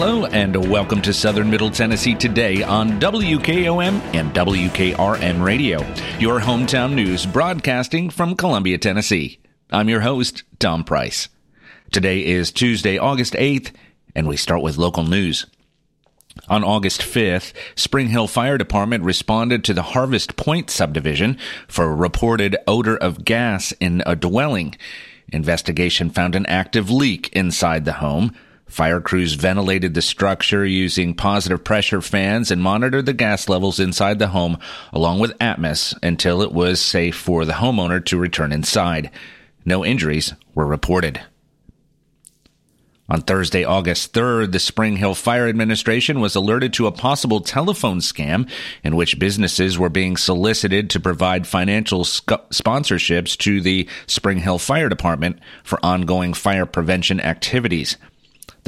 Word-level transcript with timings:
Hello 0.00 0.26
and 0.26 0.54
welcome 0.70 1.02
to 1.02 1.12
Southern 1.12 1.50
Middle 1.50 1.72
Tennessee 1.72 2.14
today 2.14 2.62
on 2.62 3.00
WKOM 3.00 4.00
and 4.14 4.32
WKRM 4.32 5.42
Radio, 5.42 5.80
your 6.20 6.38
hometown 6.38 6.94
news 6.94 7.26
broadcasting 7.26 8.08
from 8.08 8.36
Columbia, 8.36 8.78
Tennessee. 8.78 9.40
I'm 9.72 9.88
your 9.88 10.02
host, 10.02 10.44
Tom 10.60 10.84
Price. 10.84 11.28
Today 11.90 12.24
is 12.24 12.52
Tuesday, 12.52 12.96
August 12.96 13.32
8th, 13.32 13.72
and 14.14 14.28
we 14.28 14.36
start 14.36 14.62
with 14.62 14.78
local 14.78 15.02
news. 15.02 15.46
On 16.48 16.62
August 16.62 17.00
5th, 17.00 17.52
Spring 17.74 18.06
Hill 18.06 18.28
Fire 18.28 18.56
Department 18.56 19.02
responded 19.02 19.64
to 19.64 19.74
the 19.74 19.82
Harvest 19.82 20.36
Point 20.36 20.70
subdivision 20.70 21.36
for 21.66 21.86
a 21.86 21.96
reported 21.96 22.56
odor 22.68 22.96
of 22.96 23.24
gas 23.24 23.72
in 23.80 24.04
a 24.06 24.14
dwelling. 24.14 24.76
Investigation 25.32 26.08
found 26.08 26.36
an 26.36 26.46
active 26.46 26.88
leak 26.88 27.30
inside 27.32 27.84
the 27.84 27.94
home. 27.94 28.32
Fire 28.68 29.00
crews 29.00 29.34
ventilated 29.34 29.94
the 29.94 30.02
structure 30.02 30.64
using 30.64 31.14
positive 31.14 31.64
pressure 31.64 32.02
fans 32.02 32.50
and 32.50 32.62
monitored 32.62 33.06
the 33.06 33.14
gas 33.14 33.48
levels 33.48 33.80
inside 33.80 34.18
the 34.18 34.28
home 34.28 34.58
along 34.92 35.18
with 35.18 35.36
Atmos 35.38 35.94
until 36.02 36.42
it 36.42 36.52
was 36.52 36.80
safe 36.80 37.16
for 37.16 37.44
the 37.44 37.54
homeowner 37.54 38.04
to 38.04 38.18
return 38.18 38.52
inside. 38.52 39.10
No 39.64 39.84
injuries 39.84 40.34
were 40.54 40.66
reported. 40.66 41.20
On 43.10 43.22
Thursday, 43.22 43.64
August 43.64 44.12
3rd, 44.12 44.52
the 44.52 44.58
Spring 44.58 44.96
Hill 44.96 45.14
Fire 45.14 45.48
Administration 45.48 46.20
was 46.20 46.36
alerted 46.36 46.74
to 46.74 46.86
a 46.86 46.92
possible 46.92 47.40
telephone 47.40 48.00
scam 48.00 48.48
in 48.84 48.96
which 48.96 49.18
businesses 49.18 49.78
were 49.78 49.88
being 49.88 50.18
solicited 50.18 50.90
to 50.90 51.00
provide 51.00 51.46
financial 51.46 52.04
sc- 52.04 52.26
sponsorships 52.52 53.34
to 53.38 53.62
the 53.62 53.88
Spring 54.06 54.38
Hill 54.38 54.58
Fire 54.58 54.90
Department 54.90 55.38
for 55.64 55.82
ongoing 55.82 56.34
fire 56.34 56.66
prevention 56.66 57.18
activities. 57.18 57.96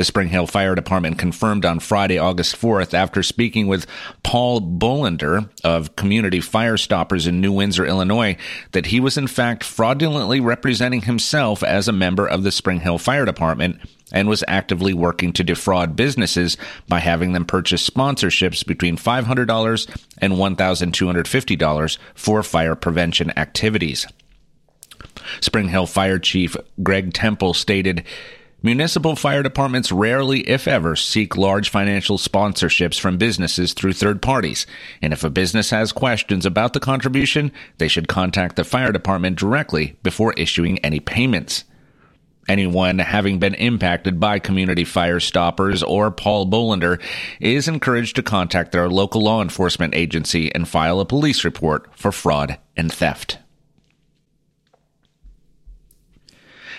The 0.00 0.04
Spring 0.04 0.28
Hill 0.28 0.46
Fire 0.46 0.74
Department 0.74 1.18
confirmed 1.18 1.66
on 1.66 1.78
Friday, 1.78 2.16
August 2.16 2.56
4th, 2.56 2.94
after 2.94 3.22
speaking 3.22 3.66
with 3.66 3.86
Paul 4.22 4.62
Bolander 4.62 5.50
of 5.62 5.94
Community 5.94 6.40
Fire 6.40 6.78
Stoppers 6.78 7.26
in 7.26 7.42
New 7.42 7.52
Windsor, 7.52 7.84
Illinois, 7.84 8.38
that 8.72 8.86
he 8.86 8.98
was 8.98 9.18
in 9.18 9.26
fact 9.26 9.62
fraudulently 9.62 10.40
representing 10.40 11.02
himself 11.02 11.62
as 11.62 11.86
a 11.86 11.92
member 11.92 12.26
of 12.26 12.44
the 12.44 12.50
Spring 12.50 12.80
Hill 12.80 12.96
Fire 12.96 13.26
Department 13.26 13.78
and 14.10 14.26
was 14.26 14.42
actively 14.48 14.94
working 14.94 15.34
to 15.34 15.44
defraud 15.44 15.96
businesses 15.96 16.56
by 16.88 17.00
having 17.00 17.34
them 17.34 17.44
purchase 17.44 17.86
sponsorships 17.86 18.66
between 18.66 18.96
$500 18.96 19.98
and 20.16 20.32
$1,250 20.32 21.98
for 22.14 22.42
fire 22.42 22.74
prevention 22.74 23.36
activities. 23.36 24.06
Spring 25.42 25.68
Hill 25.68 25.86
Fire 25.86 26.18
Chief 26.18 26.56
Greg 26.82 27.12
Temple 27.12 27.52
stated, 27.52 28.06
Municipal 28.62 29.16
fire 29.16 29.42
departments 29.42 29.90
rarely, 29.90 30.40
if 30.40 30.68
ever, 30.68 30.94
seek 30.94 31.34
large 31.34 31.70
financial 31.70 32.18
sponsorships 32.18 33.00
from 33.00 33.16
businesses 33.16 33.72
through 33.72 33.94
third 33.94 34.20
parties. 34.20 34.66
And 35.00 35.14
if 35.14 35.24
a 35.24 35.30
business 35.30 35.70
has 35.70 35.92
questions 35.92 36.44
about 36.44 36.74
the 36.74 36.80
contribution, 36.80 37.52
they 37.78 37.88
should 37.88 38.06
contact 38.06 38.56
the 38.56 38.64
fire 38.64 38.92
department 38.92 39.38
directly 39.38 39.96
before 40.02 40.34
issuing 40.34 40.78
any 40.80 41.00
payments. 41.00 41.64
Anyone 42.50 42.98
having 42.98 43.38
been 43.38 43.54
impacted 43.54 44.20
by 44.20 44.38
community 44.38 44.84
fire 44.84 45.20
stoppers 45.20 45.82
or 45.82 46.10
Paul 46.10 46.46
Bolander 46.46 47.00
is 47.40 47.66
encouraged 47.66 48.16
to 48.16 48.22
contact 48.22 48.72
their 48.72 48.90
local 48.90 49.22
law 49.22 49.40
enforcement 49.40 49.94
agency 49.94 50.54
and 50.54 50.68
file 50.68 51.00
a 51.00 51.06
police 51.06 51.44
report 51.44 51.88
for 51.96 52.12
fraud 52.12 52.58
and 52.76 52.92
theft. 52.92 53.38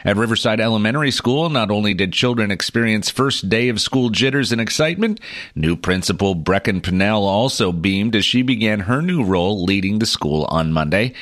At 0.03 0.17
Riverside 0.17 0.59
Elementary 0.59 1.12
School, 1.12 1.50
not 1.50 1.69
only 1.69 1.94
did 1.94 2.12
children 2.12 2.50
experience 2.50 3.09
first 3.09 3.50
day 3.50 3.69
of 3.69 3.79
school 3.79 4.09
jitters 4.09 4.51
and 4.51 4.59
excitement, 4.59 5.19
new 5.53 5.75
principal 5.75 6.35
Brecken 6.35 6.81
Pinnell 6.81 7.22
also 7.22 7.72
beamed 7.72 8.16
as 8.16 8.25
she 8.25 8.41
began 8.41 8.81
her 8.81 9.01
new 9.01 9.23
role 9.23 9.63
leading 9.63 10.00
the 10.00 10.07
school 10.07 10.45
on 10.45 10.73
Monday. 10.73 11.13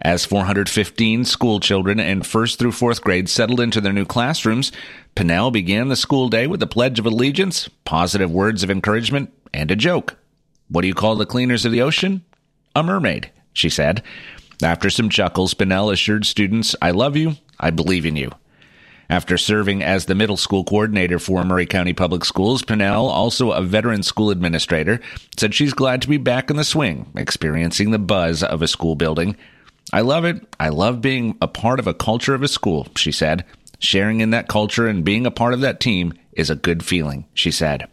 As 0.00 0.26
415 0.26 1.24
school 1.24 1.58
children 1.58 1.98
in 1.98 2.22
first 2.22 2.58
through 2.58 2.72
fourth 2.72 3.00
grade 3.00 3.28
settled 3.28 3.60
into 3.60 3.80
their 3.80 3.92
new 3.92 4.04
classrooms, 4.04 4.72
Pinnell 5.16 5.50
began 5.50 5.88
the 5.88 5.96
school 5.96 6.28
day 6.28 6.46
with 6.46 6.62
a 6.62 6.68
pledge 6.68 6.98
of 6.98 7.06
allegiance, 7.06 7.68
positive 7.84 8.30
words 8.30 8.62
of 8.62 8.70
encouragement, 8.70 9.32
and 9.52 9.70
a 9.70 9.76
joke. 9.76 10.16
What 10.68 10.82
do 10.82 10.88
you 10.88 10.94
call 10.94 11.16
the 11.16 11.26
cleaners 11.26 11.64
of 11.64 11.72
the 11.72 11.82
ocean? 11.82 12.24
A 12.76 12.82
mermaid, 12.82 13.30
she 13.54 13.70
said. 13.70 14.02
After 14.62 14.90
some 14.90 15.08
chuckles, 15.08 15.54
Pinnell 15.54 15.92
assured 15.92 16.26
students, 16.26 16.76
I 16.82 16.90
love 16.90 17.16
you, 17.16 17.36
I 17.60 17.70
believe 17.70 18.06
in 18.06 18.16
you. 18.16 18.30
After 19.10 19.38
serving 19.38 19.82
as 19.82 20.04
the 20.04 20.14
middle 20.14 20.36
school 20.36 20.64
coordinator 20.64 21.18
for 21.18 21.42
Maury 21.42 21.64
County 21.64 21.94
Public 21.94 22.26
Schools, 22.26 22.62
Pinnell, 22.62 23.08
also 23.08 23.52
a 23.52 23.62
veteran 23.62 24.02
school 24.02 24.30
administrator, 24.30 25.00
said 25.38 25.54
she's 25.54 25.72
glad 25.72 26.02
to 26.02 26.08
be 26.08 26.18
back 26.18 26.50
in 26.50 26.56
the 26.56 26.64
swing, 26.64 27.10
experiencing 27.16 27.90
the 27.90 27.98
buzz 27.98 28.42
of 28.42 28.60
a 28.60 28.68
school 28.68 28.94
building. 28.94 29.34
I 29.94 30.02
love 30.02 30.26
it. 30.26 30.46
I 30.60 30.68
love 30.68 31.00
being 31.00 31.38
a 31.40 31.48
part 31.48 31.80
of 31.80 31.86
a 31.86 31.94
culture 31.94 32.34
of 32.34 32.42
a 32.42 32.48
school, 32.48 32.86
she 32.96 33.10
said. 33.10 33.46
Sharing 33.78 34.20
in 34.20 34.30
that 34.30 34.48
culture 34.48 34.86
and 34.86 35.04
being 35.04 35.24
a 35.24 35.30
part 35.30 35.54
of 35.54 35.60
that 35.60 35.80
team 35.80 36.12
is 36.32 36.50
a 36.50 36.56
good 36.56 36.84
feeling, 36.84 37.24
she 37.32 37.50
said. 37.50 37.88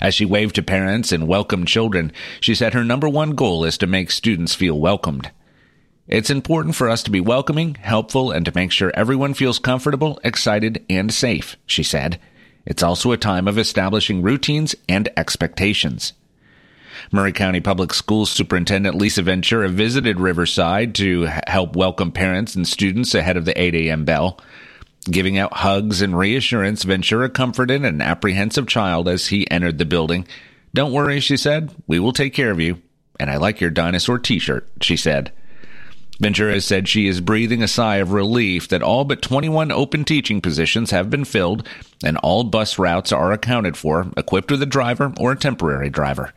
As 0.00 0.14
she 0.14 0.24
waved 0.24 0.54
to 0.54 0.62
parents 0.62 1.10
and 1.10 1.26
welcomed 1.26 1.66
children, 1.66 2.12
she 2.40 2.54
said 2.54 2.72
her 2.72 2.84
number 2.84 3.08
one 3.08 3.32
goal 3.32 3.64
is 3.64 3.76
to 3.78 3.86
make 3.88 4.12
students 4.12 4.54
feel 4.54 4.78
welcomed. 4.78 5.30
It's 6.08 6.30
important 6.30 6.74
for 6.74 6.88
us 6.88 7.02
to 7.02 7.10
be 7.10 7.20
welcoming, 7.20 7.74
helpful, 7.74 8.30
and 8.30 8.42
to 8.46 8.52
make 8.54 8.72
sure 8.72 8.90
everyone 8.94 9.34
feels 9.34 9.58
comfortable, 9.58 10.18
excited, 10.24 10.82
and 10.88 11.12
safe, 11.12 11.58
she 11.66 11.82
said. 11.82 12.18
It's 12.64 12.82
also 12.82 13.12
a 13.12 13.18
time 13.18 13.46
of 13.46 13.58
establishing 13.58 14.22
routines 14.22 14.74
and 14.88 15.10
expectations. 15.18 16.14
Maury 17.12 17.32
County 17.32 17.60
Public 17.60 17.92
Schools 17.92 18.30
Superintendent 18.30 18.96
Lisa 18.96 19.22
Ventura 19.22 19.68
visited 19.68 20.18
Riverside 20.18 20.94
to 20.94 21.28
help 21.46 21.76
welcome 21.76 22.10
parents 22.10 22.54
and 22.54 22.66
students 22.66 23.14
ahead 23.14 23.36
of 23.36 23.44
the 23.44 23.60
8 23.60 23.74
a.m. 23.74 24.06
bell. 24.06 24.40
Giving 25.10 25.36
out 25.36 25.52
hugs 25.52 26.00
and 26.00 26.16
reassurance, 26.16 26.84
Ventura 26.84 27.28
comforted 27.28 27.84
an 27.84 28.00
apprehensive 28.00 28.66
child 28.66 29.08
as 29.08 29.28
he 29.28 29.50
entered 29.50 29.76
the 29.76 29.84
building. 29.84 30.26
Don't 30.72 30.92
worry, 30.92 31.20
she 31.20 31.36
said. 31.36 31.74
We 31.86 31.98
will 31.98 32.14
take 32.14 32.32
care 32.32 32.50
of 32.50 32.60
you. 32.60 32.80
And 33.20 33.30
I 33.30 33.36
like 33.36 33.60
your 33.60 33.70
dinosaur 33.70 34.18
t 34.18 34.38
shirt, 34.38 34.66
she 34.80 34.96
said. 34.96 35.32
Ventura 36.20 36.60
said 36.60 36.88
she 36.88 37.06
is 37.06 37.20
breathing 37.20 37.62
a 37.62 37.68
sigh 37.68 37.96
of 37.96 38.12
relief 38.12 38.68
that 38.68 38.82
all 38.82 39.04
but 39.04 39.22
21 39.22 39.70
open 39.70 40.04
teaching 40.04 40.40
positions 40.40 40.90
have 40.90 41.08
been 41.08 41.24
filled 41.24 41.66
and 42.02 42.16
all 42.18 42.42
bus 42.42 42.78
routes 42.78 43.12
are 43.12 43.32
accounted 43.32 43.76
for, 43.76 44.10
equipped 44.16 44.50
with 44.50 44.60
a 44.62 44.66
driver 44.66 45.12
or 45.20 45.32
a 45.32 45.36
temporary 45.36 45.88
driver. 45.90 46.32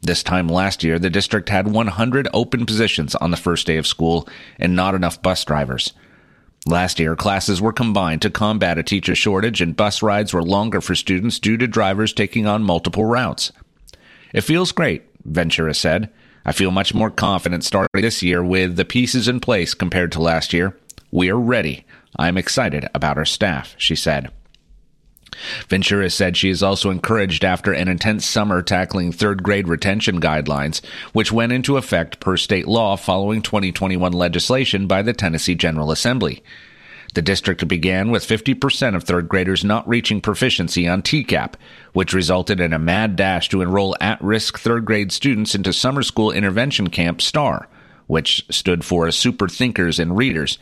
This 0.00 0.22
time 0.22 0.48
last 0.48 0.82
year, 0.82 0.98
the 0.98 1.10
district 1.10 1.50
had 1.50 1.70
100 1.70 2.28
open 2.32 2.64
positions 2.64 3.14
on 3.16 3.30
the 3.30 3.36
first 3.36 3.66
day 3.66 3.76
of 3.76 3.86
school 3.86 4.26
and 4.58 4.74
not 4.74 4.94
enough 4.94 5.20
bus 5.20 5.44
drivers. 5.44 5.92
Last 6.66 6.98
year, 6.98 7.14
classes 7.14 7.60
were 7.60 7.72
combined 7.72 8.22
to 8.22 8.30
combat 8.30 8.78
a 8.78 8.82
teacher 8.82 9.14
shortage 9.14 9.60
and 9.60 9.76
bus 9.76 10.02
rides 10.02 10.32
were 10.32 10.42
longer 10.42 10.80
for 10.80 10.94
students 10.94 11.38
due 11.38 11.56
to 11.56 11.66
drivers 11.66 12.12
taking 12.12 12.46
on 12.46 12.62
multiple 12.62 13.04
routes. 13.04 13.52
It 14.32 14.42
feels 14.42 14.72
great, 14.72 15.04
Ventura 15.24 15.74
said. 15.74 16.10
I 16.48 16.52
feel 16.52 16.70
much 16.70 16.94
more 16.94 17.10
confident 17.10 17.62
starting 17.62 18.00
this 18.00 18.22
year 18.22 18.42
with 18.42 18.76
the 18.76 18.86
pieces 18.86 19.28
in 19.28 19.38
place 19.38 19.74
compared 19.74 20.12
to 20.12 20.22
last 20.22 20.54
year. 20.54 20.74
We 21.10 21.28
are 21.28 21.38
ready. 21.38 21.84
I 22.16 22.28
am 22.28 22.38
excited 22.38 22.88
about 22.94 23.18
our 23.18 23.26
staff, 23.26 23.74
she 23.76 23.94
said. 23.94 24.30
Ventura 25.68 26.08
said 26.08 26.38
she 26.38 26.48
is 26.48 26.62
also 26.62 26.88
encouraged 26.88 27.44
after 27.44 27.74
an 27.74 27.88
intense 27.88 28.24
summer 28.24 28.62
tackling 28.62 29.12
third 29.12 29.42
grade 29.42 29.68
retention 29.68 30.22
guidelines, 30.22 30.82
which 31.12 31.30
went 31.30 31.52
into 31.52 31.76
effect 31.76 32.18
per 32.18 32.38
state 32.38 32.66
law 32.66 32.96
following 32.96 33.42
2021 33.42 34.10
legislation 34.14 34.86
by 34.86 35.02
the 35.02 35.12
Tennessee 35.12 35.54
General 35.54 35.90
Assembly. 35.90 36.42
The 37.14 37.22
district 37.22 37.66
began 37.66 38.10
with 38.10 38.26
50% 38.26 38.94
of 38.94 39.04
third 39.04 39.28
graders 39.28 39.64
not 39.64 39.88
reaching 39.88 40.20
proficiency 40.20 40.86
on 40.86 41.02
TCAP, 41.02 41.54
which 41.92 42.12
resulted 42.12 42.60
in 42.60 42.72
a 42.72 42.78
mad 42.78 43.16
dash 43.16 43.48
to 43.48 43.62
enroll 43.62 43.96
at 44.00 44.22
risk 44.22 44.58
third 44.58 44.84
grade 44.84 45.10
students 45.10 45.54
into 45.54 45.72
summer 45.72 46.02
school 46.02 46.30
intervention 46.30 46.90
camp 46.90 47.22
STAR, 47.22 47.68
which 48.06 48.44
stood 48.50 48.84
for 48.84 49.10
Super 49.10 49.48
Thinkers 49.48 49.98
and 49.98 50.16
Readers, 50.16 50.58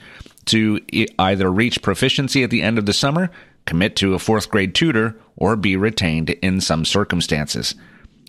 to 0.47 0.81
either 1.19 1.51
reach 1.51 1.83
proficiency 1.83 2.45
at 2.45 2.51
the 2.51 2.63
end 2.63 2.79
of 2.79 2.87
the 2.87 2.93
summer, 2.93 3.31
commit 3.65 3.97
to 3.97 4.15
a 4.15 4.19
fourth 4.19 4.49
grade 4.49 4.75
tutor, 4.75 5.17
or 5.37 5.57
be 5.57 5.77
retained 5.77 6.31
in 6.31 6.61
some 6.61 6.85
circumstances. 6.85 7.75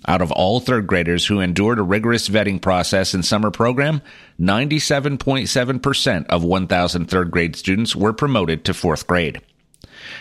Out 0.05 0.21
of 0.21 0.31
all 0.31 0.59
third 0.59 0.85
graders 0.85 1.25
who 1.25 1.39
endured 1.39 1.79
a 1.79 1.83
rigorous 1.83 2.29
vetting 2.29 2.61
process 2.61 3.13
in 3.13 3.23
summer 3.23 3.49
program, 3.49 4.01
97.7% 4.39 6.25
of 6.27 6.43
1,000 6.43 7.05
third 7.05 7.31
grade 7.31 7.55
students 7.55 7.95
were 7.95 8.13
promoted 8.13 8.63
to 8.65 8.73
fourth 8.73 9.07
grade. 9.07 9.41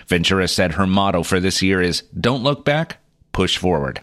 Ventura 0.06 0.48
said 0.48 0.72
her 0.72 0.86
motto 0.86 1.22
for 1.22 1.40
this 1.40 1.62
year 1.62 1.80
is 1.80 2.02
Don't 2.18 2.42
look 2.42 2.64
back, 2.64 2.98
push 3.32 3.58
forward. 3.58 4.00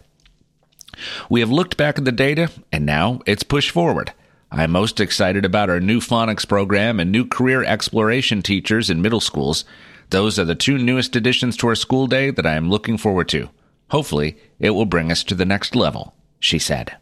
We 1.29 1.39
have 1.39 1.49
looked 1.49 1.75
back 1.75 1.97
at 1.97 2.05
the 2.05 2.11
data, 2.11 2.51
and 2.71 2.85
now 2.85 3.21
it's 3.25 3.43
push 3.43 3.71
forward. 3.71 4.13
I'm 4.51 4.71
most 4.71 4.99
excited 4.99 5.45
about 5.45 5.71
our 5.71 5.79
new 5.79 5.99
phonics 5.99 6.47
program 6.47 6.99
and 6.99 7.11
new 7.11 7.25
career 7.25 7.63
exploration 7.63 8.43
teachers 8.43 8.91
in 8.91 9.01
middle 9.01 9.19
schools. 9.19 9.65
Those 10.11 10.37
are 10.37 10.45
the 10.45 10.53
two 10.53 10.77
newest 10.77 11.15
additions 11.15 11.57
to 11.57 11.67
our 11.67 11.75
school 11.75 12.05
day 12.05 12.29
that 12.29 12.45
I 12.45 12.53
am 12.53 12.69
looking 12.69 12.99
forward 12.99 13.27
to. 13.29 13.49
Hopefully, 13.93 14.35
it 14.57 14.71
will 14.71 14.87
bring 14.87 15.11
us 15.11 15.23
to 15.23 15.35
the 15.35 15.45
next 15.45 15.75
level, 15.75 16.15
she 16.39 16.57
said. 16.57 16.97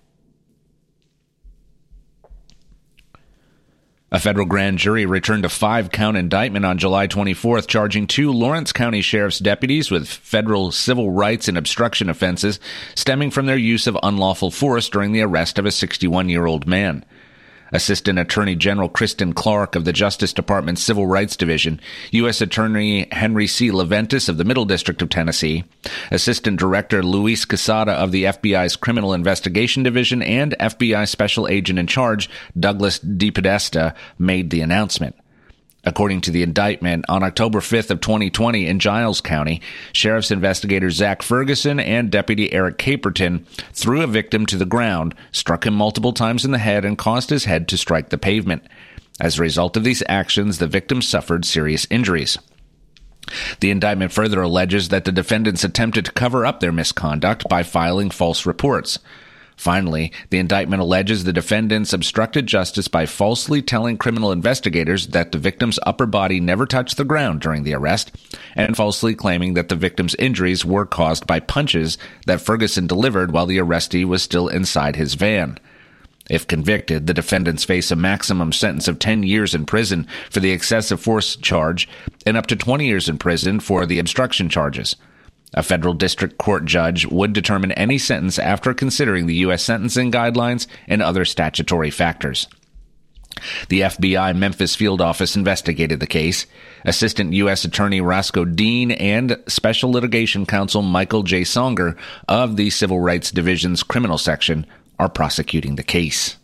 A 4.11 4.19
federal 4.19 4.45
grand 4.45 4.77
jury 4.77 5.05
returned 5.05 5.45
a 5.45 5.49
five 5.49 5.89
count 5.89 6.17
indictment 6.17 6.65
on 6.65 6.77
July 6.77 7.07
24th, 7.07 7.65
charging 7.67 8.07
two 8.07 8.33
Lawrence 8.33 8.73
County 8.73 8.99
Sheriff's 8.99 9.39
deputies 9.39 9.89
with 9.89 10.05
federal 10.05 10.69
civil 10.73 11.11
rights 11.11 11.47
and 11.47 11.57
obstruction 11.57 12.09
offenses 12.09 12.59
stemming 12.93 13.31
from 13.31 13.45
their 13.45 13.55
use 13.55 13.87
of 13.87 13.97
unlawful 14.03 14.51
force 14.51 14.89
during 14.89 15.13
the 15.13 15.21
arrest 15.21 15.57
of 15.57 15.65
a 15.65 15.71
61 15.71 16.27
year 16.27 16.45
old 16.45 16.67
man. 16.67 17.05
Assistant 17.71 18.19
Attorney 18.19 18.55
General 18.55 18.89
Kristen 18.89 19.33
Clarke 19.33 19.75
of 19.75 19.85
the 19.85 19.93
Justice 19.93 20.33
Department's 20.33 20.83
Civil 20.83 21.07
Rights 21.07 21.35
Division, 21.35 21.79
U.S. 22.11 22.41
Attorney 22.41 23.07
Henry 23.11 23.47
C. 23.47 23.71
Leventis 23.71 24.29
of 24.29 24.37
the 24.37 24.43
Middle 24.43 24.65
District 24.65 25.01
of 25.01 25.09
Tennessee, 25.09 25.63
Assistant 26.11 26.59
Director 26.59 27.03
Luis 27.03 27.45
Quesada 27.45 27.93
of 27.93 28.11
the 28.11 28.25
FBI's 28.25 28.75
Criminal 28.75 29.13
Investigation 29.13 29.83
Division, 29.83 30.21
and 30.21 30.55
FBI 30.59 31.07
Special 31.07 31.47
Agent 31.47 31.79
in 31.79 31.87
Charge 31.87 32.29
Douglas 32.59 32.99
DePodesta 32.99 33.95
made 34.19 34.49
the 34.49 34.61
announcement. 34.61 35.15
According 35.83 36.21
to 36.21 36.31
the 36.31 36.43
indictment, 36.43 37.05
on 37.09 37.23
October 37.23 37.59
5th 37.59 37.89
of 37.89 38.01
2020 38.01 38.67
in 38.67 38.79
Giles 38.79 39.19
County, 39.19 39.61
sheriff's 39.93 40.29
investigator 40.29 40.91
Zach 40.91 41.23
Ferguson 41.23 41.79
and 41.79 42.11
Deputy 42.11 42.53
Eric 42.53 42.77
Caperton 42.77 43.45
threw 43.73 44.03
a 44.03 44.07
victim 44.07 44.45
to 44.45 44.57
the 44.57 44.65
ground, 44.65 45.15
struck 45.31 45.65
him 45.65 45.73
multiple 45.73 46.13
times 46.13 46.45
in 46.45 46.51
the 46.51 46.59
head, 46.59 46.85
and 46.85 46.99
caused 46.99 47.31
his 47.31 47.45
head 47.45 47.67
to 47.69 47.77
strike 47.77 48.09
the 48.09 48.17
pavement. 48.19 48.63
As 49.19 49.39
a 49.39 49.41
result 49.41 49.75
of 49.75 49.83
these 49.83 50.03
actions, 50.07 50.59
the 50.59 50.67
victim 50.67 51.01
suffered 51.01 51.45
serious 51.45 51.87
injuries. 51.89 52.37
The 53.59 53.71
indictment 53.71 54.11
further 54.11 54.41
alleges 54.41 54.89
that 54.89 55.05
the 55.05 55.11
defendants 55.11 55.63
attempted 55.63 56.05
to 56.05 56.11
cover 56.11 56.45
up 56.45 56.59
their 56.59 56.71
misconduct 56.71 57.47
by 57.49 57.63
filing 57.63 58.11
false 58.11 58.45
reports. 58.45 58.99
Finally, 59.55 60.11
the 60.29 60.39
indictment 60.39 60.81
alleges 60.81 61.23
the 61.23 61.33
defendants 61.33 61.93
obstructed 61.93 62.47
justice 62.47 62.87
by 62.87 63.05
falsely 63.05 63.61
telling 63.61 63.97
criminal 63.97 64.31
investigators 64.31 65.07
that 65.07 65.31
the 65.31 65.37
victim's 65.37 65.79
upper 65.85 66.05
body 66.05 66.39
never 66.39 66.65
touched 66.65 66.97
the 66.97 67.05
ground 67.05 67.41
during 67.41 67.63
the 67.63 67.73
arrest, 67.73 68.11
and 68.55 68.75
falsely 68.75 69.13
claiming 69.13 69.53
that 69.53 69.69
the 69.69 69.75
victim's 69.75 70.15
injuries 70.15 70.65
were 70.65 70.85
caused 70.85 71.27
by 71.27 71.39
punches 71.39 71.97
that 72.25 72.41
Ferguson 72.41 72.87
delivered 72.87 73.31
while 73.31 73.45
the 73.45 73.59
arrestee 73.59 74.05
was 74.05 74.23
still 74.23 74.47
inside 74.47 74.95
his 74.95 75.13
van. 75.13 75.57
If 76.29 76.47
convicted, 76.47 77.07
the 77.07 77.13
defendants 77.13 77.63
face 77.65 77.91
a 77.91 77.95
maximum 77.95 78.53
sentence 78.53 78.87
of 78.87 78.99
10 78.99 79.23
years 79.23 79.53
in 79.53 79.65
prison 79.65 80.07
for 80.29 80.39
the 80.39 80.51
excessive 80.51 81.01
force 81.01 81.35
charge 81.35 81.89
and 82.25 82.37
up 82.37 82.47
to 82.47 82.55
20 82.55 82.85
years 82.85 83.09
in 83.09 83.17
prison 83.17 83.59
for 83.59 83.85
the 83.85 83.99
obstruction 83.99 84.47
charges. 84.47 84.95
A 85.53 85.63
federal 85.63 85.93
district 85.93 86.37
court 86.37 86.65
judge 86.65 87.05
would 87.05 87.33
determine 87.33 87.73
any 87.73 87.97
sentence 87.97 88.39
after 88.39 88.73
considering 88.73 89.27
the 89.27 89.35
U.S. 89.35 89.63
sentencing 89.63 90.11
guidelines 90.11 90.67
and 90.87 91.01
other 91.01 91.25
statutory 91.25 91.89
factors. 91.89 92.47
The 93.69 93.81
FBI 93.81 94.35
Memphis 94.35 94.75
field 94.75 95.01
office 95.01 95.35
investigated 95.35 95.99
the 95.99 96.07
case. 96.07 96.45
Assistant 96.85 97.33
U.S. 97.33 97.65
Attorney 97.65 98.01
Roscoe 98.01 98.45
Dean 98.45 98.91
and 98.91 99.37
Special 99.47 99.91
Litigation 99.91 100.45
Counsel 100.45 100.81
Michael 100.81 101.23
J. 101.23 101.41
Songer 101.41 101.97
of 102.27 102.55
the 102.55 102.69
Civil 102.69 102.99
Rights 102.99 103.31
Division's 103.31 103.83
criminal 103.83 104.17
section 104.17 104.65
are 104.99 105.09
prosecuting 105.09 105.75
the 105.75 105.83
case. 105.83 106.37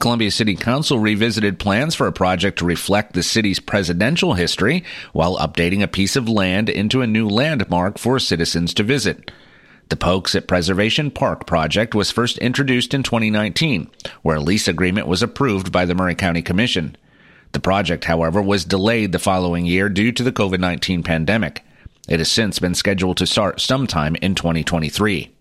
Columbia 0.00 0.30
City 0.30 0.54
Council 0.54 0.98
revisited 0.98 1.58
plans 1.58 1.94
for 1.94 2.06
a 2.06 2.12
project 2.12 2.58
to 2.58 2.64
reflect 2.64 3.14
the 3.14 3.22
city's 3.22 3.58
presidential 3.58 4.34
history 4.34 4.84
while 5.12 5.36
updating 5.38 5.82
a 5.82 5.88
piece 5.88 6.14
of 6.14 6.28
land 6.28 6.68
into 6.68 7.02
a 7.02 7.06
new 7.06 7.28
landmark 7.28 7.98
for 7.98 8.18
citizens 8.18 8.72
to 8.74 8.84
visit. 8.84 9.30
The 9.88 9.96
Polks 9.96 10.34
at 10.34 10.46
Preservation 10.46 11.10
Park 11.10 11.46
project 11.46 11.94
was 11.94 12.10
first 12.10 12.38
introduced 12.38 12.94
in 12.94 13.02
2019, 13.02 13.90
where 14.22 14.36
a 14.36 14.40
lease 14.40 14.68
agreement 14.68 15.06
was 15.06 15.22
approved 15.22 15.72
by 15.72 15.84
the 15.84 15.94
Maury 15.94 16.14
County 16.14 16.42
Commission. 16.42 16.96
The 17.52 17.60
project, 17.60 18.04
however, 18.04 18.40
was 18.40 18.64
delayed 18.64 19.12
the 19.12 19.18
following 19.18 19.66
year 19.66 19.88
due 19.88 20.12
to 20.12 20.22
the 20.22 20.32
COVID 20.32 20.60
19 20.60 21.02
pandemic. 21.02 21.64
It 22.08 22.20
has 22.20 22.30
since 22.30 22.58
been 22.58 22.74
scheduled 22.74 23.16
to 23.16 23.26
start 23.26 23.60
sometime 23.60 24.14
in 24.16 24.34
2023. 24.34 25.34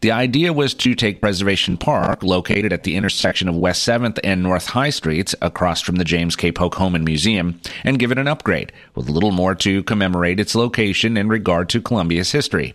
The 0.00 0.12
idea 0.12 0.54
was 0.54 0.72
to 0.74 0.94
take 0.94 1.20
Preservation 1.20 1.76
Park, 1.76 2.22
located 2.22 2.72
at 2.72 2.84
the 2.84 2.96
intersection 2.96 3.48
of 3.48 3.56
West 3.56 3.86
7th 3.86 4.18
and 4.24 4.42
North 4.42 4.68
High 4.68 4.88
Streets, 4.88 5.34
across 5.42 5.82
from 5.82 5.96
the 5.96 6.04
James 6.04 6.36
K. 6.36 6.50
Polk 6.50 6.76
Home 6.76 6.94
and 6.94 7.04
Museum, 7.04 7.60
and 7.84 7.98
give 7.98 8.10
it 8.10 8.16
an 8.18 8.26
upgrade, 8.26 8.72
with 8.94 9.10
a 9.10 9.12
little 9.12 9.30
more 9.30 9.54
to 9.56 9.82
commemorate 9.82 10.40
its 10.40 10.54
location 10.54 11.18
in 11.18 11.28
regard 11.28 11.68
to 11.68 11.82
Columbia's 11.82 12.32
history. 12.32 12.74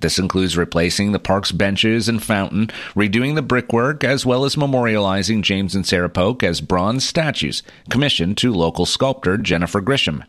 This 0.00 0.18
includes 0.18 0.56
replacing 0.56 1.12
the 1.12 1.20
park's 1.20 1.52
benches 1.52 2.08
and 2.08 2.20
fountain, 2.20 2.66
redoing 2.96 3.36
the 3.36 3.42
brickwork, 3.42 4.02
as 4.02 4.26
well 4.26 4.44
as 4.44 4.56
memorializing 4.56 5.42
James 5.42 5.76
and 5.76 5.86
Sarah 5.86 6.10
Polk 6.10 6.42
as 6.42 6.60
bronze 6.60 7.06
statues 7.06 7.62
commissioned 7.90 8.38
to 8.38 8.52
local 8.52 8.86
sculptor 8.86 9.38
Jennifer 9.38 9.80
Grisham. 9.80 10.24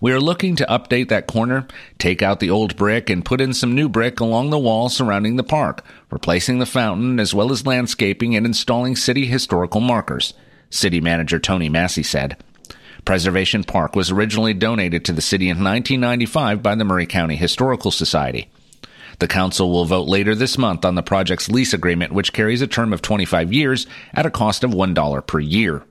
We 0.00 0.12
are 0.12 0.20
looking 0.20 0.56
to 0.56 0.66
update 0.66 1.08
that 1.08 1.26
corner, 1.26 1.66
take 1.98 2.22
out 2.22 2.40
the 2.40 2.50
old 2.50 2.76
brick, 2.76 3.10
and 3.10 3.24
put 3.24 3.40
in 3.40 3.52
some 3.52 3.74
new 3.74 3.88
brick 3.88 4.20
along 4.20 4.50
the 4.50 4.58
wall 4.58 4.88
surrounding 4.88 5.36
the 5.36 5.44
park, 5.44 5.84
replacing 6.10 6.58
the 6.58 6.66
fountain 6.66 7.18
as 7.20 7.34
well 7.34 7.52
as 7.52 7.66
landscaping 7.66 8.36
and 8.36 8.46
installing 8.46 8.96
city 8.96 9.26
historical 9.26 9.80
markers, 9.80 10.34
City 10.70 11.00
Manager 11.00 11.38
Tony 11.38 11.68
Massey 11.68 12.02
said. 12.02 12.36
Preservation 13.04 13.64
Park 13.64 13.96
was 13.96 14.10
originally 14.10 14.54
donated 14.54 15.04
to 15.04 15.12
the 15.12 15.20
city 15.20 15.46
in 15.46 15.62
1995 15.62 16.62
by 16.62 16.74
the 16.74 16.84
Maury 16.84 17.06
County 17.06 17.36
Historical 17.36 17.90
Society. 17.90 18.48
The 19.18 19.28
council 19.28 19.70
will 19.70 19.84
vote 19.84 20.08
later 20.08 20.34
this 20.34 20.56
month 20.56 20.84
on 20.84 20.94
the 20.94 21.02
project's 21.02 21.48
lease 21.48 21.72
agreement, 21.72 22.12
which 22.12 22.32
carries 22.32 22.62
a 22.62 22.66
term 22.66 22.92
of 22.92 23.02
25 23.02 23.52
years 23.52 23.86
at 24.14 24.26
a 24.26 24.30
cost 24.30 24.64
of 24.64 24.70
$1 24.70 25.26
per 25.26 25.40
year. 25.40 25.82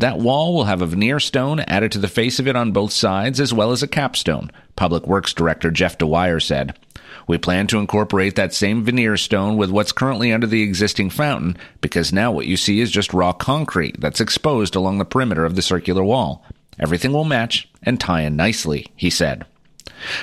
That 0.00 0.18
wall 0.18 0.54
will 0.54 0.64
have 0.64 0.80
a 0.80 0.86
veneer 0.86 1.20
stone 1.20 1.60
added 1.60 1.92
to 1.92 1.98
the 1.98 2.08
face 2.08 2.38
of 2.38 2.48
it 2.48 2.56
on 2.56 2.72
both 2.72 2.90
sides, 2.90 3.38
as 3.38 3.52
well 3.52 3.70
as 3.70 3.82
a 3.82 3.86
capstone, 3.86 4.50
Public 4.74 5.06
Works 5.06 5.34
Director 5.34 5.70
Jeff 5.70 5.98
Dwyer 5.98 6.40
said. 6.40 6.74
We 7.26 7.36
plan 7.36 7.66
to 7.66 7.78
incorporate 7.78 8.34
that 8.36 8.54
same 8.54 8.82
veneer 8.82 9.18
stone 9.18 9.58
with 9.58 9.68
what's 9.68 9.92
currently 9.92 10.32
under 10.32 10.46
the 10.46 10.62
existing 10.62 11.10
fountain, 11.10 11.58
because 11.82 12.14
now 12.14 12.32
what 12.32 12.46
you 12.46 12.56
see 12.56 12.80
is 12.80 12.90
just 12.90 13.12
raw 13.12 13.34
concrete 13.34 14.00
that's 14.00 14.22
exposed 14.22 14.74
along 14.74 14.96
the 14.96 15.04
perimeter 15.04 15.44
of 15.44 15.54
the 15.54 15.60
circular 15.60 16.02
wall. 16.02 16.46
Everything 16.78 17.12
will 17.12 17.24
match 17.24 17.68
and 17.82 18.00
tie 18.00 18.22
in 18.22 18.36
nicely, 18.36 18.86
he 18.96 19.10
said. 19.10 19.44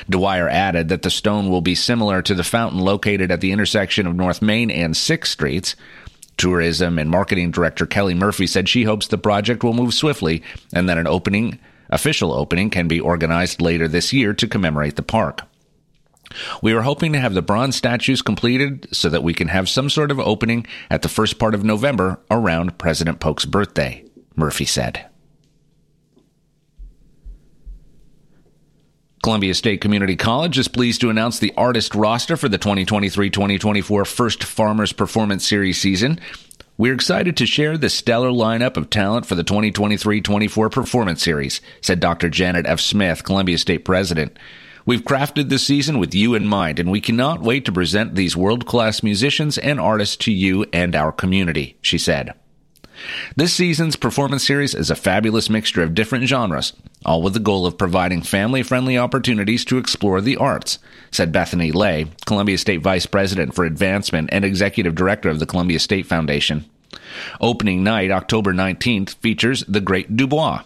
Dwyer 0.10 0.50
added 0.50 0.89
that 0.89 1.03
the 1.03 1.12
stone 1.12 1.51
will 1.51 1.62
be 1.62 1.75
similar 1.75 2.24
to 2.24 2.34
the 2.34 2.43
fountain 2.43 2.79
located 2.79 3.29
at 3.29 3.41
the 3.41 3.51
intersection 3.51 4.07
of 4.07 4.15
North 4.15 4.41
Main 4.41 4.72
and 4.72 4.96
6th 4.96 5.27
Streets. 5.27 5.75
Tourism 6.38 7.00
and 7.00 7.10
Marketing 7.10 7.51
Director 7.51 7.86
Kelly 7.86 8.13
Murphy 8.13 8.48
said 8.48 8.70
she 8.70 8.84
hopes 8.84 9.08
the 9.08 9.17
project 9.17 9.63
will 9.63 9.74
move 9.74 9.94
swiftly 9.94 10.44
and 10.74 10.88
that 10.88 10.98
an 10.98 11.08
opening, 11.08 11.60
official 11.89 12.32
opening, 12.32 12.70
can 12.70 12.88
be 12.88 13.00
organized 13.00 13.62
later 13.62 13.88
this 13.88 14.13
year 14.13 14.34
to 14.34 14.48
commemorate 14.48 14.96
the 14.96 15.01
park. 15.01 15.41
We 16.62 16.74
are 16.74 16.82
hoping 16.82 17.13
to 17.13 17.20
have 17.20 17.34
the 17.34 17.41
bronze 17.41 17.75
statues 17.75 18.22
completed 18.22 18.88
so 18.91 19.10
that 19.10 19.24
we 19.24 19.34
can 19.34 19.48
have 19.48 19.70
some 19.70 19.89
sort 19.89 20.12
of 20.12 20.20
opening 20.20 20.67
at 20.89 21.01
the 21.01 21.10
first 21.10 21.39
part 21.39 21.56
of 21.56 21.63
November 21.63 22.20
around 22.29 22.77
President 22.77 23.20
Polk's 23.20 23.46
birthday, 23.46 24.03
Murphy 24.36 24.65
said. 24.65 25.06
Columbia 29.27 29.53
State 29.53 29.81
Community 29.81 30.15
College 30.15 30.57
is 30.57 30.69
pleased 30.69 31.01
to 31.01 31.10
announce 31.10 31.38
the 31.38 31.53
artist 31.57 31.93
roster 31.93 32.38
for 32.38 32.48
the 32.48 32.57
2023-2024 32.57 34.07
First 34.07 34.41
Farmers 34.46 34.93
Performance 34.93 35.46
Series 35.46 35.81
season. 35.81 36.22
We're 36.77 36.93
excited 36.93 37.36
to 37.36 37.46
share 37.46 37.77
the 37.77 37.89
stellar 37.89 38.29
lineup 38.29 38.77
of 38.77 38.89
talent 38.89 39.25
for 39.25 39.36
the 39.36 39.43
2023-24 39.43 40.72
Performance 40.72 41.22
Series, 41.22 41.60
said 41.81 42.00
Dr. 42.00 42.29
Janet 42.29 42.65
F. 42.65 42.79
Smith, 42.79 43.25
Columbia 43.25 43.57
State 43.57 43.84
President. 43.84 44.39
We've 44.86 45.03
crafted 45.03 45.50
this 45.50 45.67
season 45.67 46.00
with 46.00 46.15
you 46.15 46.34
in 46.34 46.48
mind, 46.48 46.79
and 46.79 46.89
we 46.89 47.01
cannot 47.01 47.41
wait 47.41 47.65
to 47.65 47.74
present 47.74 48.15
these 48.15 48.38
world-class 48.38 49.03
musicians 49.03 49.57
and 49.57 49.77
artists 49.77 50.15
to 50.24 50.31
you 50.31 50.65
and 50.72 50.96
our 50.96 51.12
community, 51.12 51.77
she 51.81 51.98
said. 51.98 52.34
This 53.36 53.53
season's 53.53 53.98
performance 53.98 54.48
series 54.48 54.74
is 54.74 54.89
a 54.89 54.96
fabulous 54.96 55.50
mixture 55.50 55.84
of 55.84 55.93
different 55.93 56.25
genres, 56.27 56.72
all 57.06 57.22
with 57.22 57.34
the 57.34 57.39
goal 57.39 57.66
of 57.66 57.77
providing 57.77 58.22
family 58.22 58.63
friendly 58.63 58.98
opportunities 58.98 59.63
to 59.66 59.77
explore 59.77 60.22
the 60.22 60.38
arts, 60.38 60.80
said 61.12 61.32
Bethany 61.32 61.72
Lay, 61.72 62.08
Columbia 62.25 62.58
State 62.58 62.82
Vice 62.82 63.06
President 63.06 63.54
for 63.54 63.66
Advancement 63.66 64.30
and 64.32 64.44
Executive 64.44 64.96
Director 64.96 65.30
of 65.30 65.39
the 65.39 65.46
Columbia 65.46 65.80
State 65.80 66.06
Foundation. 66.06 66.66
Opening 67.39 67.84
night, 67.84 68.12
October 68.12 68.54
19th, 68.54 69.16
features 69.16 69.63
The 69.68 69.82
Great 69.82 70.18
Dubois, 70.18 70.63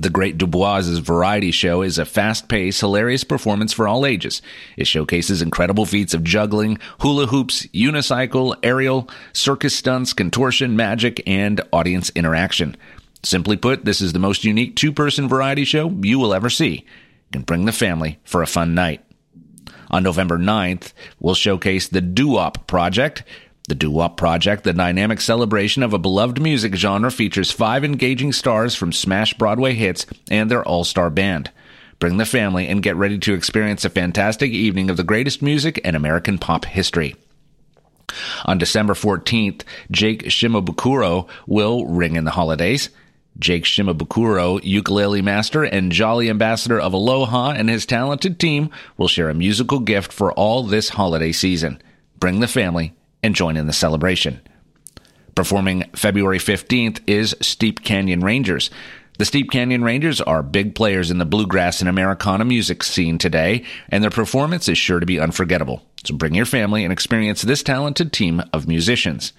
the 0.00 0.10
Great 0.10 0.38
Dubois' 0.38 0.98
variety 0.98 1.50
show 1.50 1.82
is 1.82 1.98
a 1.98 2.04
fast-paced, 2.04 2.78
hilarious 2.80 3.24
performance 3.24 3.72
for 3.72 3.88
all 3.88 4.06
ages. 4.06 4.40
It 4.76 4.86
showcases 4.86 5.42
incredible 5.42 5.86
feats 5.86 6.14
of 6.14 6.22
juggling, 6.22 6.78
hula 7.00 7.26
hoops, 7.26 7.66
unicycle, 7.68 8.54
aerial, 8.62 9.10
circus 9.32 9.74
stunts, 9.74 10.12
contortion, 10.12 10.76
magic, 10.76 11.20
and 11.26 11.60
audience 11.72 12.10
interaction. 12.14 12.76
Simply 13.22 13.56
put, 13.56 13.84
this 13.84 14.00
is 14.00 14.12
the 14.12 14.18
most 14.18 14.44
unique 14.44 14.76
two 14.76 14.92
person 14.92 15.28
variety 15.28 15.64
show 15.64 15.90
you 16.02 16.18
will 16.18 16.34
ever 16.34 16.50
see. 16.50 16.84
You 17.26 17.32
can 17.32 17.42
bring 17.42 17.64
the 17.64 17.72
family 17.72 18.18
for 18.24 18.42
a 18.42 18.46
fun 18.46 18.74
night. 18.74 19.04
On 19.90 20.02
November 20.02 20.38
9th, 20.38 20.92
we'll 21.18 21.34
showcase 21.34 21.88
the 21.88 22.00
Doo-Wop 22.00 22.66
Project. 22.66 23.22
The 23.68 23.74
Doo-Wop 23.74 24.16
Project, 24.16 24.64
the 24.64 24.72
dynamic 24.72 25.20
celebration 25.20 25.82
of 25.82 25.92
a 25.92 25.98
beloved 25.98 26.40
music 26.40 26.74
genre, 26.74 27.10
features 27.10 27.50
five 27.50 27.84
engaging 27.84 28.32
stars 28.32 28.74
from 28.74 28.92
smash 28.92 29.34
Broadway 29.34 29.74
hits 29.74 30.06
and 30.30 30.50
their 30.50 30.64
all-star 30.64 31.10
band. 31.10 31.50
Bring 31.98 32.16
the 32.16 32.24
family 32.24 32.68
and 32.68 32.82
get 32.82 32.96
ready 32.96 33.18
to 33.18 33.34
experience 33.34 33.84
a 33.84 33.90
fantastic 33.90 34.52
evening 34.52 34.88
of 34.88 34.96
the 34.96 35.04
greatest 35.04 35.42
music 35.42 35.78
in 35.78 35.94
American 35.94 36.38
pop 36.38 36.64
history. 36.64 37.16
On 38.44 38.56
December 38.56 38.94
14th, 38.94 39.62
Jake 39.90 40.24
Shimabukuro 40.24 41.28
will 41.46 41.86
ring 41.86 42.16
in 42.16 42.24
the 42.24 42.30
holidays. 42.30 42.90
Jake 43.38 43.64
Shimabukuro, 43.64 44.60
ukulele 44.62 45.22
master 45.22 45.62
and 45.62 45.92
jolly 45.92 46.28
ambassador 46.28 46.80
of 46.80 46.92
Aloha, 46.92 47.50
and 47.50 47.68
his 47.68 47.86
talented 47.86 48.40
team 48.40 48.70
will 48.96 49.08
share 49.08 49.30
a 49.30 49.34
musical 49.34 49.78
gift 49.78 50.12
for 50.12 50.32
all 50.32 50.64
this 50.64 50.90
holiday 50.90 51.32
season. 51.32 51.80
Bring 52.18 52.40
the 52.40 52.48
family 52.48 52.94
and 53.22 53.34
join 53.34 53.56
in 53.56 53.66
the 53.66 53.72
celebration. 53.72 54.40
Performing 55.34 55.84
February 55.94 56.38
15th 56.38 57.00
is 57.06 57.36
Steep 57.40 57.84
Canyon 57.84 58.20
Rangers. 58.20 58.70
The 59.18 59.24
Steep 59.24 59.50
Canyon 59.50 59.84
Rangers 59.84 60.20
are 60.20 60.42
big 60.42 60.74
players 60.74 61.10
in 61.10 61.18
the 61.18 61.24
bluegrass 61.24 61.80
and 61.80 61.88
Americana 61.88 62.44
music 62.44 62.82
scene 62.82 63.18
today, 63.18 63.64
and 63.88 64.02
their 64.02 64.10
performance 64.10 64.68
is 64.68 64.78
sure 64.78 65.00
to 65.00 65.06
be 65.06 65.20
unforgettable. 65.20 65.84
So 66.04 66.16
bring 66.16 66.34
your 66.34 66.46
family 66.46 66.84
and 66.84 66.92
experience 66.92 67.42
this 67.42 67.62
talented 67.62 68.12
team 68.12 68.42
of 68.52 68.68
musicians. 68.68 69.32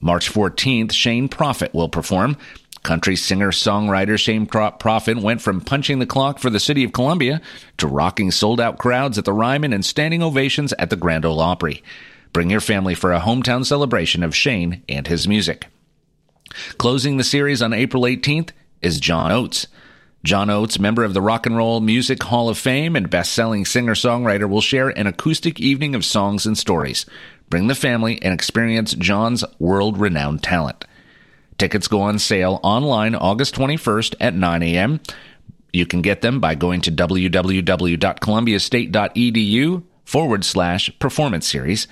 March 0.00 0.32
14th, 0.32 0.92
Shane 0.92 1.28
Profitt 1.28 1.74
will 1.74 1.88
perform. 1.88 2.36
Country 2.82 3.14
singer 3.14 3.50
songwriter 3.50 4.18
Shane 4.18 4.46
Profitt 4.46 5.20
went 5.20 5.42
from 5.42 5.60
punching 5.60 5.98
the 5.98 6.06
clock 6.06 6.38
for 6.38 6.48
the 6.48 6.58
city 6.58 6.82
of 6.82 6.92
Columbia 6.92 7.42
to 7.76 7.86
rocking 7.86 8.30
sold 8.30 8.60
out 8.60 8.78
crowds 8.78 9.18
at 9.18 9.26
the 9.26 9.34
Ryman 9.34 9.72
and 9.72 9.84
standing 9.84 10.22
ovations 10.22 10.72
at 10.78 10.88
the 10.88 10.96
Grand 10.96 11.26
Ole 11.26 11.40
Opry. 11.40 11.82
Bring 12.32 12.48
your 12.48 12.60
family 12.60 12.94
for 12.94 13.12
a 13.12 13.20
hometown 13.20 13.66
celebration 13.66 14.22
of 14.22 14.34
Shane 14.34 14.82
and 14.88 15.06
his 15.06 15.28
music. 15.28 15.66
Closing 16.78 17.16
the 17.16 17.24
series 17.24 17.60
on 17.60 17.74
April 17.74 18.04
18th 18.04 18.50
is 18.80 18.98
John 18.98 19.30
Oates. 19.30 19.66
John 20.24 20.50
Oates, 20.50 20.78
member 20.78 21.04
of 21.04 21.14
the 21.14 21.22
Rock 21.22 21.46
and 21.46 21.56
Roll 21.56 21.80
Music 21.80 22.22
Hall 22.22 22.48
of 22.48 22.58
Fame 22.58 22.94
and 22.94 23.08
best-selling 23.08 23.64
singer-songwriter, 23.64 24.48
will 24.48 24.60
share 24.60 24.88
an 24.90 25.06
acoustic 25.06 25.60
evening 25.60 25.94
of 25.94 26.04
songs 26.04 26.44
and 26.44 26.56
stories. 26.58 27.06
Bring 27.48 27.68
the 27.68 27.74
family 27.74 28.20
and 28.22 28.34
experience 28.34 28.94
John's 28.94 29.44
world-renowned 29.58 30.42
talent. 30.42 30.84
Tickets 31.60 31.86
go 31.88 32.00
on 32.00 32.18
sale 32.18 32.58
online 32.62 33.14
August 33.14 33.54
21st 33.54 34.14
at 34.18 34.34
9 34.34 34.62
a.m. 34.62 34.98
You 35.74 35.84
can 35.84 36.00
get 36.00 36.22
them 36.22 36.40
by 36.40 36.54
going 36.54 36.80
to 36.80 36.90
www.columbiastate.edu 36.90 39.82
forward 40.06 40.44
slash 40.46 40.98
performance 40.98 41.46
series. 41.46 41.86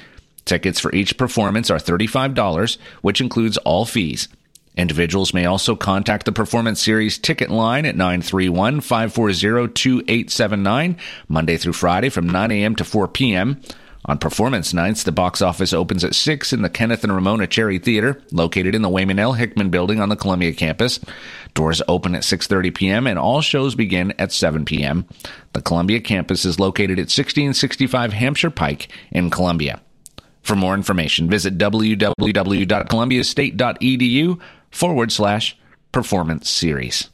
Tickets 0.47 0.81
for 0.81 0.91
each 0.95 1.19
performance 1.19 1.71
are 1.71 1.77
$35, 1.77 2.79
which 3.03 3.21
includes 3.21 3.59
all 3.59 3.85
fees. 3.85 4.29
Individuals 4.75 5.35
may 5.35 5.45
also 5.45 5.77
contact 5.77 6.25
the 6.25 6.33
Performance 6.33 6.83
Series 6.83 7.19
ticket 7.19 7.51
line 7.51 7.85
at 7.85 7.95
931 7.95 8.81
540 8.81 9.75
2879, 9.75 10.97
Monday 11.29 11.59
through 11.59 11.75
Friday 11.75 12.09
from 12.09 12.27
9 12.27 12.51
a.m. 12.53 12.75
to 12.75 12.85
4 12.85 13.07
p.m. 13.09 13.61
On 14.09 14.19
performance 14.19 14.73
nights, 14.73 15.03
the 15.03 15.13
box 15.13 15.43
office 15.43 15.75
opens 15.75 16.03
at 16.03 16.15
6 16.15 16.55
in 16.55 16.63
the 16.63 16.71
Kenneth 16.71 17.05
and 17.05 17.15
Ramona 17.15 17.47
Cherry 17.47 17.79
Theater, 17.79 18.23
located 18.33 18.75
in 18.75 18.81
the 18.81 18.89
Waymon 18.89 19.21
L. 19.21 19.35
Hickman 19.35 19.69
building 19.69 20.01
on 20.01 20.09
the 20.09 20.17
Columbia 20.17 20.55
campus. 20.55 20.99
Doors 21.53 21.83
open 21.89 22.15
at 22.15 22.23
6:30 22.23 22.75
p.m. 22.75 23.07
and 23.07 23.19
all 23.19 23.43
shows 23.43 23.75
begin 23.75 24.15
at 24.19 24.33
7 24.33 24.65
p.m. 24.65 25.05
The 25.53 25.61
Columbia 25.61 26.01
campus 26.01 26.47
is 26.47 26.59
located 26.59 26.99
at 26.99 27.13
1665 27.13 28.15
Hampshire 28.15 28.51
Pike 28.51 28.89
in 29.11 29.29
Columbia. 29.29 29.83
For 30.43 30.57
more 30.57 30.75
information, 30.75 31.29
visit 31.29 31.59
www.columbiastate.edu 31.59 34.41
forward 34.71 35.13
slash 35.13 35.59
performance 35.93 36.49
series. 36.49 37.11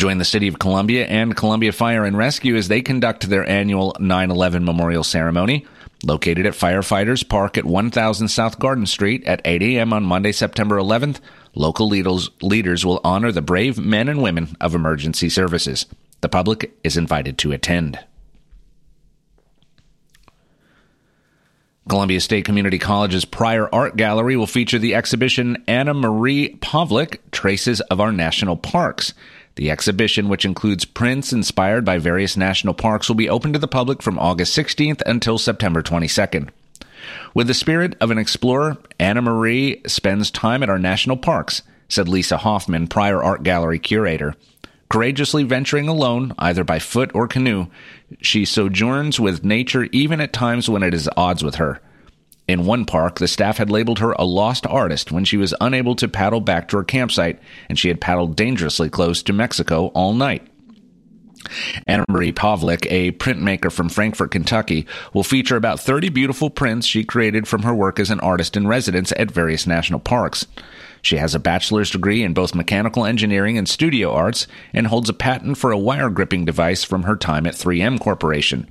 Join 0.00 0.16
the 0.16 0.24
City 0.24 0.48
of 0.48 0.58
Columbia 0.58 1.04
and 1.04 1.36
Columbia 1.36 1.72
Fire 1.72 2.06
and 2.06 2.16
Rescue 2.16 2.56
as 2.56 2.68
they 2.68 2.80
conduct 2.80 3.28
their 3.28 3.46
annual 3.46 3.94
9 4.00 4.30
11 4.30 4.64
memorial 4.64 5.04
ceremony. 5.04 5.66
Located 6.02 6.46
at 6.46 6.54
Firefighters 6.54 7.28
Park 7.28 7.58
at 7.58 7.66
1000 7.66 8.28
South 8.28 8.58
Garden 8.58 8.86
Street 8.86 9.22
at 9.24 9.42
8 9.44 9.60
a.m. 9.60 9.92
on 9.92 10.04
Monday, 10.04 10.32
September 10.32 10.78
11th, 10.78 11.20
local 11.54 11.86
leaders, 11.86 12.30
leaders 12.40 12.82
will 12.82 13.02
honor 13.04 13.30
the 13.30 13.42
brave 13.42 13.78
men 13.78 14.08
and 14.08 14.22
women 14.22 14.56
of 14.58 14.74
emergency 14.74 15.28
services. 15.28 15.84
The 16.22 16.30
public 16.30 16.74
is 16.82 16.96
invited 16.96 17.36
to 17.36 17.52
attend. 17.52 17.98
Columbia 21.90 22.20
State 22.20 22.46
Community 22.46 22.78
College's 22.78 23.26
Pryor 23.26 23.68
Art 23.74 23.96
Gallery 23.96 24.36
will 24.36 24.46
feature 24.46 24.78
the 24.78 24.94
exhibition 24.94 25.62
Anna 25.66 25.92
Marie 25.92 26.54
Pavlik 26.62 27.18
Traces 27.32 27.82
of 27.82 28.00
Our 28.00 28.12
National 28.12 28.56
Parks. 28.56 29.12
The 29.56 29.70
exhibition, 29.70 30.28
which 30.28 30.44
includes 30.44 30.84
prints 30.84 31.32
inspired 31.32 31.84
by 31.84 31.98
various 31.98 32.36
national 32.36 32.74
parks, 32.74 33.08
will 33.08 33.16
be 33.16 33.28
open 33.28 33.52
to 33.52 33.58
the 33.58 33.68
public 33.68 34.02
from 34.02 34.18
August 34.18 34.56
16th 34.56 35.02
until 35.06 35.38
September 35.38 35.82
22nd. 35.82 36.50
With 37.34 37.46
the 37.46 37.54
spirit 37.54 37.96
of 38.00 38.10
an 38.10 38.18
explorer, 38.18 38.76
Anna 38.98 39.22
Marie 39.22 39.82
spends 39.86 40.30
time 40.30 40.62
at 40.62 40.70
our 40.70 40.78
national 40.78 41.16
parks, 41.16 41.62
said 41.88 42.08
Lisa 42.08 42.38
Hoffman, 42.38 42.86
Pryor 42.86 43.22
Art 43.22 43.42
Gallery 43.42 43.78
curator. 43.78 44.34
Courageously 44.88 45.44
venturing 45.44 45.88
alone, 45.88 46.34
either 46.38 46.64
by 46.64 46.78
foot 46.78 47.10
or 47.14 47.28
canoe, 47.28 47.66
she 48.20 48.44
sojourns 48.44 49.20
with 49.20 49.44
nature 49.44 49.84
even 49.92 50.20
at 50.20 50.32
times 50.32 50.68
when 50.68 50.82
it 50.82 50.94
is 50.94 51.08
odds 51.16 51.44
with 51.44 51.56
her. 51.56 51.80
In 52.50 52.66
one 52.66 52.84
park, 52.84 53.20
the 53.20 53.28
staff 53.28 53.58
had 53.58 53.70
labeled 53.70 54.00
her 54.00 54.10
a 54.10 54.24
lost 54.24 54.66
artist 54.66 55.12
when 55.12 55.24
she 55.24 55.36
was 55.36 55.54
unable 55.60 55.94
to 55.94 56.08
paddle 56.08 56.40
back 56.40 56.66
to 56.68 56.78
her 56.78 56.82
campsite, 56.82 57.38
and 57.68 57.78
she 57.78 57.86
had 57.86 58.00
paddled 58.00 58.34
dangerously 58.34 58.90
close 58.90 59.22
to 59.22 59.32
Mexico 59.32 59.86
all 59.94 60.14
night. 60.14 60.48
Anna 61.86 62.04
Marie 62.08 62.32
Pavlik, 62.32 62.88
a 62.90 63.12
printmaker 63.12 63.70
from 63.70 63.88
Frankfort, 63.88 64.32
Kentucky, 64.32 64.88
will 65.14 65.22
feature 65.22 65.54
about 65.54 65.78
30 65.78 66.08
beautiful 66.08 66.50
prints 66.50 66.88
she 66.88 67.04
created 67.04 67.46
from 67.46 67.62
her 67.62 67.72
work 67.72 68.00
as 68.00 68.10
an 68.10 68.18
artist 68.18 68.56
in 68.56 68.66
residence 68.66 69.12
at 69.16 69.30
various 69.30 69.64
national 69.64 70.00
parks. 70.00 70.44
She 71.02 71.18
has 71.18 71.36
a 71.36 71.38
bachelor's 71.38 71.92
degree 71.92 72.24
in 72.24 72.34
both 72.34 72.52
mechanical 72.52 73.06
engineering 73.06 73.58
and 73.58 73.68
studio 73.68 74.12
arts 74.12 74.48
and 74.74 74.88
holds 74.88 75.08
a 75.08 75.14
patent 75.14 75.56
for 75.56 75.70
a 75.70 75.78
wire 75.78 76.10
gripping 76.10 76.46
device 76.46 76.82
from 76.82 77.04
her 77.04 77.14
time 77.14 77.46
at 77.46 77.54
3M 77.54 78.00
Corporation. 78.00 78.68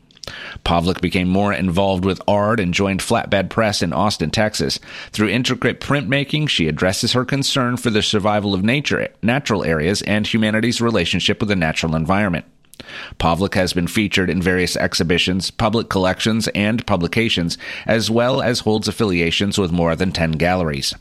Pavlik 0.64 1.02
became 1.02 1.28
more 1.28 1.54
involved 1.54 2.06
with 2.06 2.22
art 2.28 2.60
and 2.60 2.74
joined 2.74 3.02
Flatbed 3.02 3.50
Press 3.50 3.82
in 3.82 3.94
Austin, 3.94 4.30
Texas. 4.30 4.80
Through 5.12 5.30
intricate 5.30 5.80
printmaking, 5.80 6.50
she 6.50 6.68
addresses 6.68 7.14
her 7.14 7.26
concern 7.26 7.78
for 7.78 7.90
the 7.90 8.02
survival 8.02 8.54
of 8.54 8.64
nature, 8.64 9.08
natural 9.22 9.64
areas, 9.64 10.02
and 10.04 10.26
humanity's 10.26 10.82
relationship 10.82 11.40
with 11.40 11.50
the 11.50 11.56
natural 11.56 11.96
environment. 11.96 12.46
Pavlik 13.20 13.56
has 13.56 13.74
been 13.74 13.88
featured 13.88 14.30
in 14.30 14.42
various 14.42 14.76
exhibitions, 14.78 15.52
public 15.52 15.90
collections, 15.90 16.48
and 16.50 16.86
publications, 16.86 17.58
as 17.86 18.10
well 18.10 18.42
as 18.42 18.62
holds 18.62 18.88
affiliations 18.88 19.58
with 19.58 19.72
more 19.72 19.96
than 19.96 20.12
10 20.12 20.34
galleries. 20.34 20.96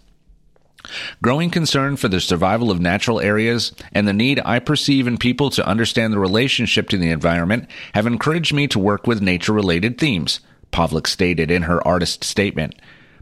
Growing 1.23 1.51
concern 1.51 1.97
for 1.97 2.09
the 2.09 2.21
survival 2.21 2.71
of 2.71 2.81
natural 2.81 3.21
areas 3.21 3.73
and 3.93 4.07
the 4.07 4.13
need 4.13 4.41
I 4.45 4.59
perceive 4.59 5.07
in 5.07 5.19
people 5.19 5.51
to 5.51 5.67
understand 5.67 6.13
the 6.13 6.19
relationship 6.19 6.89
to 6.91 6.99
the 6.99 7.11
environment 7.11 7.69
have 7.95 8.07
encouraged 8.07 8.55
me 8.55 8.67
to 8.69 8.79
work 8.79 9.07
with 9.07 9.23
nature 9.23 9.53
related 9.53 9.99
themes, 9.99 10.41
Pavlik 10.73 11.07
stated 11.07 11.51
in 11.51 11.63
her 11.63 11.87
artist 11.87 12.25
statement. 12.25 12.75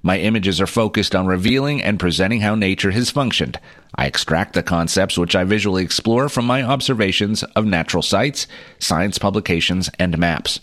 My 0.02 0.18
images 0.18 0.60
are 0.60 0.68
focused 0.68 1.16
on 1.16 1.26
revealing 1.26 1.82
and 1.82 1.98
presenting 1.98 2.40
how 2.40 2.54
nature 2.54 2.92
has 2.92 3.10
functioned. 3.10 3.58
I 3.96 4.06
extract 4.06 4.52
the 4.52 4.62
concepts 4.62 5.18
which 5.18 5.34
I 5.34 5.42
visually 5.42 5.82
explore 5.82 6.28
from 6.28 6.44
my 6.44 6.62
observations 6.62 7.42
of 7.42 7.64
natural 7.64 8.02
sites, 8.02 8.46
science 8.78 9.18
publications, 9.18 9.90
and 9.98 10.16
maps. 10.16 10.60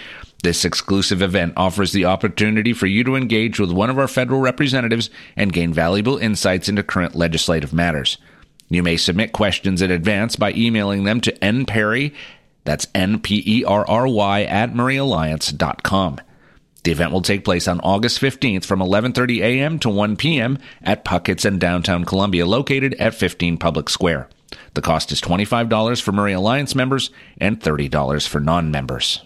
This 0.44 0.64
exclusive 0.64 1.24
event 1.24 1.54
offers 1.58 1.92
the 1.92 2.06
opportunity 2.06 2.72
for 2.72 2.86
you 2.86 3.04
to 3.06 3.16
engage 3.16 3.60
with 3.60 3.72
one 3.72 3.90
of 3.90 3.98
our 3.98 4.08
federal 4.08 4.42
representatives 4.42 5.10
and 5.36 5.52
gain 5.52 5.74
valuable 5.74 6.20
insights 6.20 6.70
into 6.70 6.84
current 6.84 7.16
legislative 7.16 7.74
matters. 7.74 8.20
You 8.70 8.84
may 8.84 8.96
submit 8.96 9.32
questions 9.32 9.82
in 9.82 9.90
advance 9.90 10.36
by 10.36 10.54
emailing 10.54 11.04
them 11.04 11.20
to 11.22 11.32
nperry, 11.40 12.14
that's 12.64 12.88
N-P-E-R-R-Y, 12.94 14.44
at 14.44 14.74
mauryalliance.com. 14.74 16.20
The 16.86 16.92
event 16.92 17.12
will 17.12 17.24
take 17.24 17.44
place 17.44 17.68
on 17.68 17.80
August 17.80 18.22
15th 18.22 18.63
from 18.63 18.80
11:30 18.80 19.42
a.m. 19.42 19.80
to 19.80 19.89
1 19.89 20.15
p.m. 20.18 20.60
at 20.84 21.04
Puckett's 21.04 21.44
in 21.44 21.58
downtown 21.58 22.06
Columbia, 22.06 22.46
located 22.46 22.94
at 23.00 23.15
15 23.15 23.58
Public 23.58 23.89
Square. 23.89 24.30
The 24.75 24.84
cost 24.84 25.12
is 25.12 25.20
$25 25.20 26.00
for 26.00 26.12
Maury 26.12 26.34
Alliance 26.34 26.75
members 26.75 27.10
and 27.39 27.60
$30 27.60 28.27
for 28.27 28.39
non-members. 28.39 29.24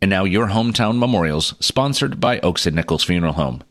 And 0.00 0.08
now 0.08 0.24
your 0.24 0.46
hometown 0.46 0.96
memorials, 0.98 1.54
sponsored 1.60 2.20
by 2.20 2.40
Oakes 2.40 2.64
and 2.64 2.74
Nichols 2.74 3.04
Funeral 3.04 3.34
Home. 3.34 3.62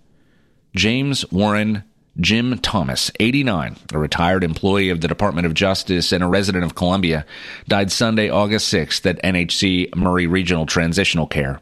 James 0.76 1.26
Warren 1.32 1.86
Jim 2.18 2.58
Thomas, 2.60 3.12
89, 3.20 3.76
a 3.94 4.00
retired 4.00 4.44
employee 4.44 4.90
of 4.90 5.02
the 5.02 5.08
Department 5.08 5.46
of 5.46 5.54
Justice 5.54 6.14
and 6.14 6.24
a 6.24 6.28
resident 6.28 6.64
of 6.64 6.74
Columbia, 6.74 7.26
died 7.68 7.92
Sunday, 7.92 8.30
August 8.30 8.74
6th 8.74 9.06
at 9.06 9.22
NHC 9.22 9.94
Maury 9.96 10.26
Regional 10.26 10.66
Transitional 10.66 11.28
Care. 11.28 11.60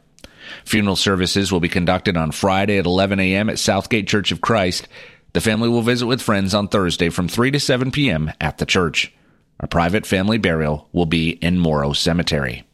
Funeral 0.64 0.94
services 0.94 1.50
will 1.50 1.60
be 1.60 1.68
conducted 1.68 2.16
on 2.16 2.30
Friday 2.30 2.78
at 2.78 2.86
11 2.86 3.18
a.m. 3.18 3.50
at 3.50 3.58
Southgate 3.58 4.06
Church 4.06 4.30
of 4.30 4.40
Christ. 4.40 4.86
The 5.32 5.40
family 5.40 5.68
will 5.68 5.82
visit 5.82 6.06
with 6.06 6.22
friends 6.22 6.54
on 6.54 6.68
Thursday 6.68 7.08
from 7.08 7.26
3 7.26 7.50
to 7.50 7.58
7 7.58 7.90
p.m. 7.90 8.30
at 8.40 8.58
the 8.58 8.66
church. 8.66 9.12
A 9.58 9.66
private 9.66 10.06
family 10.06 10.38
burial 10.38 10.88
will 10.92 11.06
be 11.06 11.30
in 11.30 11.58
Morrow 11.58 11.92
Cemetery. 11.92 12.64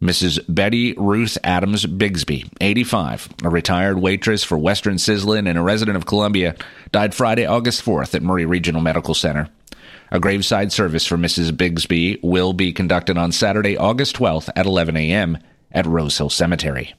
Mrs. 0.00 0.40
Betty 0.46 0.92
Ruth 0.98 1.38
Adams 1.42 1.86
Bigsby, 1.86 2.50
85, 2.60 3.28
a 3.44 3.48
retired 3.48 3.98
waitress 3.98 4.44
for 4.44 4.58
Western 4.58 4.96
Sizzlin 4.96 5.48
and 5.48 5.56
a 5.56 5.62
resident 5.62 5.96
of 5.96 6.04
Columbia, 6.04 6.54
died 6.92 7.14
Friday, 7.14 7.46
August 7.46 7.82
4th 7.82 8.14
at 8.14 8.22
Maury 8.22 8.44
Regional 8.44 8.82
Medical 8.82 9.14
Center. 9.14 9.48
A 10.10 10.20
graveside 10.20 10.70
service 10.70 11.06
for 11.06 11.16
Mrs. 11.16 11.50
Bigsby 11.50 12.22
will 12.22 12.52
be 12.52 12.74
conducted 12.74 13.16
on 13.16 13.32
Saturday, 13.32 13.78
August 13.78 14.16
12th 14.16 14.50
at 14.54 14.66
11 14.66 14.98
a.m. 14.98 15.38
at 15.72 15.86
Rose 15.86 16.18
Hill 16.18 16.28
Cemetery. 16.28 16.94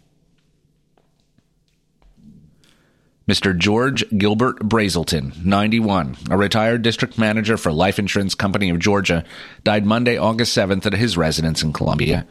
Mr. 3.27 3.55
George 3.55 4.09
Gilbert 4.17 4.57
Brazelton, 4.61 5.45
91, 5.45 6.17
a 6.31 6.37
retired 6.37 6.81
district 6.81 7.19
manager 7.19 7.57
for 7.57 7.71
Life 7.71 7.99
Insurance 7.99 8.33
Company 8.33 8.71
of 8.71 8.79
Georgia, 8.79 9.23
died 9.63 9.85
Monday, 9.85 10.17
August 10.17 10.57
7th 10.57 10.85
at 10.87 10.93
his 10.93 11.15
residence 11.15 11.61
in 11.61 11.73
Columbia. 11.73 12.25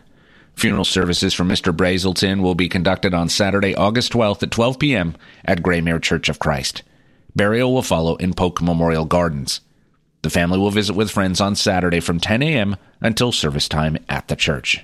Funeral 0.56 0.86
services 0.86 1.34
for 1.34 1.44
Mr. 1.44 1.70
Brazelton 1.76 2.40
will 2.40 2.54
be 2.54 2.68
conducted 2.68 3.12
on 3.12 3.28
Saturday, 3.28 3.74
August 3.74 4.12
12th 4.12 4.42
at 4.42 4.50
12 4.50 4.78
p.m. 4.78 5.14
at 5.44 5.62
Graymere 5.62 6.00
Church 6.00 6.30
of 6.30 6.38
Christ. 6.38 6.82
Burial 7.34 7.74
will 7.74 7.82
follow 7.82 8.16
in 8.16 8.32
Polk 8.32 8.62
Memorial 8.62 9.04
Gardens. 9.04 9.60
The 10.22 10.30
family 10.30 10.58
will 10.58 10.70
visit 10.70 10.96
with 10.96 11.10
friends 11.10 11.42
on 11.42 11.56
Saturday 11.56 12.00
from 12.00 12.18
10 12.18 12.42
a.m. 12.42 12.76
until 13.02 13.32
service 13.32 13.68
time 13.68 13.98
at 14.08 14.28
the 14.28 14.36
church. 14.36 14.82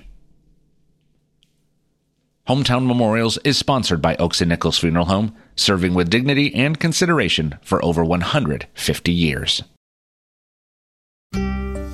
Hometown 2.47 2.85
Memorials 2.85 3.39
is 3.43 3.57
sponsored 3.57 4.01
by 4.01 4.15
Oakes 4.17 4.41
and 4.41 4.49
Nichols 4.49 4.77
Funeral 4.77 5.05
Home, 5.05 5.35
serving 5.55 5.95
with 5.95 6.09
dignity 6.09 6.53
and 6.53 6.79
consideration 6.79 7.57
for 7.63 7.83
over 7.83 8.05
150 8.05 9.11
years. 9.11 9.63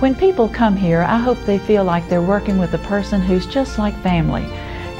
When 0.00 0.14
people 0.14 0.48
come 0.48 0.76
here, 0.76 1.02
I 1.02 1.18
hope 1.18 1.38
they 1.44 1.58
feel 1.58 1.82
like 1.82 2.08
they're 2.08 2.22
working 2.22 2.58
with 2.58 2.72
a 2.72 2.78
person 2.86 3.20
who's 3.20 3.46
just 3.46 3.80
like 3.80 3.96
family. 3.96 4.44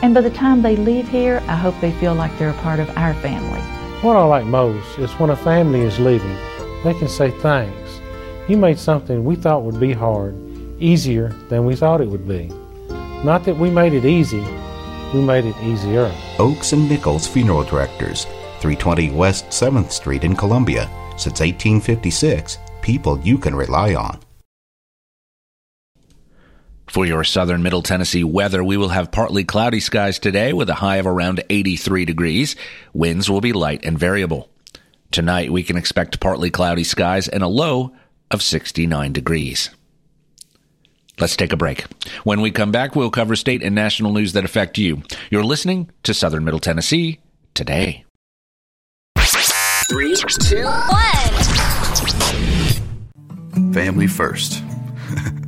And 0.02 0.12
by 0.12 0.22
the 0.22 0.30
time 0.30 0.60
they 0.60 0.74
leave 0.74 1.06
here, 1.08 1.40
I 1.46 1.54
hope 1.54 1.80
they 1.80 1.92
feel 1.92 2.16
like 2.16 2.36
they're 2.36 2.50
a 2.50 2.62
part 2.64 2.80
of 2.80 2.90
our 2.98 3.14
family. 3.14 3.60
What 4.02 4.16
I 4.16 4.24
like 4.24 4.44
most 4.44 4.98
is 4.98 5.12
when 5.12 5.30
a 5.30 5.36
family 5.36 5.82
is 5.82 6.00
leaving, 6.00 6.36
they 6.82 6.94
can 6.94 7.08
say 7.08 7.30
thanks. 7.30 8.00
You 8.48 8.56
made 8.56 8.76
something 8.76 9.24
we 9.24 9.36
thought 9.36 9.62
would 9.62 9.78
be 9.78 9.92
hard 9.92 10.34
easier 10.80 11.28
than 11.48 11.64
we 11.64 11.76
thought 11.76 12.00
it 12.00 12.08
would 12.08 12.26
be. 12.26 12.48
Not 13.22 13.44
that 13.44 13.56
we 13.56 13.70
made 13.70 13.92
it 13.92 14.04
easy, 14.04 14.44
we 15.14 15.20
made 15.20 15.44
it 15.44 15.56
easier. 15.62 16.12
Oakes 16.40 16.72
and 16.72 16.88
Nichols 16.88 17.28
Funeral 17.28 17.62
Directors, 17.62 18.24
320 18.60 19.10
West 19.10 19.46
7th 19.50 19.92
Street 19.92 20.24
in 20.24 20.34
Columbia. 20.34 20.90
Since 21.12 21.38
1856, 21.38 22.58
people 22.82 23.20
you 23.20 23.38
can 23.38 23.54
rely 23.54 23.94
on. 23.94 24.18
For 26.90 27.04
your 27.04 27.22
southern 27.22 27.62
middle 27.62 27.82
Tennessee 27.82 28.24
weather, 28.24 28.64
we 28.64 28.78
will 28.78 28.88
have 28.88 29.12
partly 29.12 29.44
cloudy 29.44 29.80
skies 29.80 30.18
today 30.18 30.54
with 30.54 30.70
a 30.70 30.74
high 30.74 30.96
of 30.96 31.06
around 31.06 31.44
83 31.50 32.06
degrees. 32.06 32.56
Winds 32.94 33.28
will 33.28 33.42
be 33.42 33.52
light 33.52 33.84
and 33.84 33.98
variable. 33.98 34.48
Tonight, 35.10 35.52
we 35.52 35.62
can 35.62 35.76
expect 35.76 36.18
partly 36.18 36.50
cloudy 36.50 36.84
skies 36.84 37.28
and 37.28 37.42
a 37.42 37.48
low 37.48 37.92
of 38.30 38.42
69 38.42 39.12
degrees. 39.12 39.68
Let's 41.20 41.36
take 41.36 41.52
a 41.52 41.56
break. 41.56 41.84
When 42.24 42.40
we 42.40 42.50
come 42.50 42.72
back, 42.72 42.96
we'll 42.96 43.10
cover 43.10 43.36
state 43.36 43.62
and 43.62 43.74
national 43.74 44.12
news 44.12 44.32
that 44.32 44.44
affect 44.44 44.78
you. 44.78 45.02
You're 45.30 45.44
listening 45.44 45.90
to 46.04 46.14
Southern 46.14 46.44
Middle 46.44 46.60
Tennessee 46.60 47.20
today. 47.54 48.06
Three, 49.90 50.14
two, 50.16 50.64
one. 50.64 51.34
Family 53.74 54.06
first. 54.06 54.62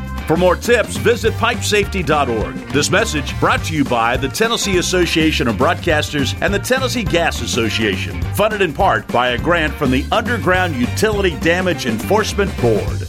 For 0.27 0.37
more 0.37 0.55
tips, 0.55 0.95
visit 0.97 1.33
pipesafety.org. 1.33 2.55
This 2.69 2.89
message 2.89 3.37
brought 3.39 3.63
to 3.65 3.75
you 3.75 3.83
by 3.83 4.17
the 4.17 4.29
Tennessee 4.29 4.77
Association 4.77 5.47
of 5.47 5.55
Broadcasters 5.55 6.37
and 6.41 6.53
the 6.53 6.59
Tennessee 6.59 7.03
Gas 7.03 7.41
Association, 7.41 8.21
funded 8.33 8.61
in 8.61 8.73
part 8.73 9.07
by 9.07 9.29
a 9.29 9.37
grant 9.37 9.73
from 9.73 9.91
the 9.91 10.05
Underground 10.11 10.75
Utility 10.75 11.37
Damage 11.39 11.85
Enforcement 11.85 12.55
Board. 12.61 13.07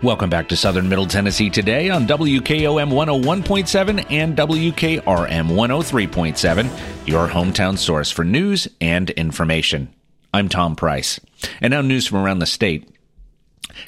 Welcome 0.00 0.30
back 0.30 0.48
to 0.50 0.56
Southern 0.56 0.88
Middle 0.88 1.06
Tennessee 1.06 1.50
today 1.50 1.90
on 1.90 2.06
WKOM 2.06 2.92
101.7 2.92 4.06
and 4.12 4.36
WKRM 4.36 5.02
103.7, 5.02 7.08
your 7.08 7.26
hometown 7.26 7.76
source 7.76 8.08
for 8.08 8.24
news 8.24 8.68
and 8.80 9.10
information. 9.10 9.92
I'm 10.32 10.48
Tom 10.48 10.76
Price. 10.76 11.18
And 11.60 11.72
now 11.72 11.80
news 11.80 12.06
from 12.06 12.20
around 12.20 12.38
the 12.38 12.46
state. 12.46 12.88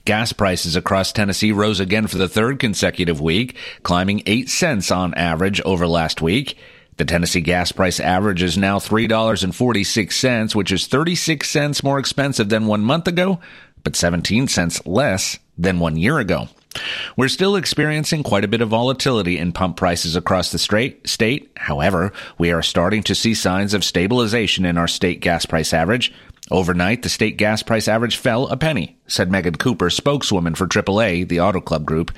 Gas 0.05 0.33
prices 0.33 0.75
across 0.75 1.13
Tennessee 1.13 1.53
rose 1.53 1.79
again 1.79 2.09
for 2.09 2.19
the 2.19 2.29
third 2.29 2.59
consecutive 2.59 3.21
week, 3.21 3.57
climbing 3.85 4.25
8 4.27 4.49
cents 4.49 4.91
on 4.91 5.15
average 5.15 5.61
over 5.61 5.87
last 5.87 6.21
week. 6.21 6.59
The 6.97 7.05
Tennessee 7.05 7.41
gas 7.41 7.71
price 7.71 8.01
average 8.01 8.43
is 8.43 8.59
now 8.59 8.81
$3.46, 8.81 10.55
which 10.57 10.73
is 10.73 10.89
36 10.89 11.49
cents 11.49 11.85
more 11.85 12.01
expensive 12.01 12.49
than 12.49 12.67
one 12.67 12.83
month 12.83 13.07
ago, 13.07 13.39
but 13.85 13.95
17 13.95 14.49
cents 14.49 14.85
less 14.85 15.39
than 15.61 15.79
one 15.79 15.97
year 15.97 16.19
ago. 16.19 16.49
We're 17.17 17.29
still 17.29 17.57
experiencing 17.57 18.23
quite 18.23 18.45
a 18.45 18.49
bit 18.49 18.61
of 18.61 18.69
volatility 18.69 19.39
in 19.39 19.53
pump 19.53 19.77
prices 19.77 20.15
across 20.15 20.53
the 20.53 20.99
state. 21.05 21.51
However, 21.57 22.13
we 22.39 22.53
are 22.53 22.63
starting 22.63 23.03
to 23.05 23.15
see 23.15 23.35
signs 23.35 23.75
of 23.75 23.85
stabilization 23.85 24.65
in 24.65 24.79
our 24.79 24.89
state 24.89 25.21
gas 25.21 25.45
price 25.45 25.73
average. 25.73 26.13
Overnight, 26.51 27.03
the 27.03 27.09
state 27.09 27.37
gas 27.37 27.63
price 27.63 27.89
average 27.89 28.17
fell 28.17 28.49
a 28.49 28.57
penny, 28.57 28.97
said 29.07 29.31
Megan 29.31 29.57
Cooper, 29.57 29.91
spokeswoman 29.91 30.55
for 30.55 30.67
AAA, 30.67 31.29
the 31.29 31.41
Auto 31.41 31.61
Club 31.61 31.85
Group. 31.85 32.13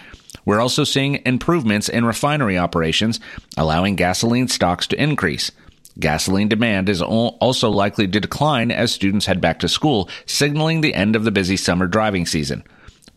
We're 0.44 0.60
also 0.60 0.84
seeing 0.84 1.20
improvements 1.24 1.88
in 1.88 2.04
refinery 2.04 2.58
operations, 2.58 3.20
allowing 3.56 3.96
gasoline 3.96 4.48
stocks 4.48 4.86
to 4.88 5.02
increase. 5.02 5.50
Gasoline 5.98 6.48
demand 6.48 6.88
is 6.88 7.02
also 7.02 7.68
likely 7.68 8.08
to 8.08 8.20
decline 8.20 8.70
as 8.70 8.92
students 8.92 9.26
head 9.26 9.40
back 9.40 9.58
to 9.58 9.68
school, 9.68 10.08
signaling 10.24 10.80
the 10.80 10.94
end 10.94 11.14
of 11.14 11.24
the 11.24 11.30
busy 11.30 11.56
summer 11.56 11.86
driving 11.86 12.24
season. 12.24 12.64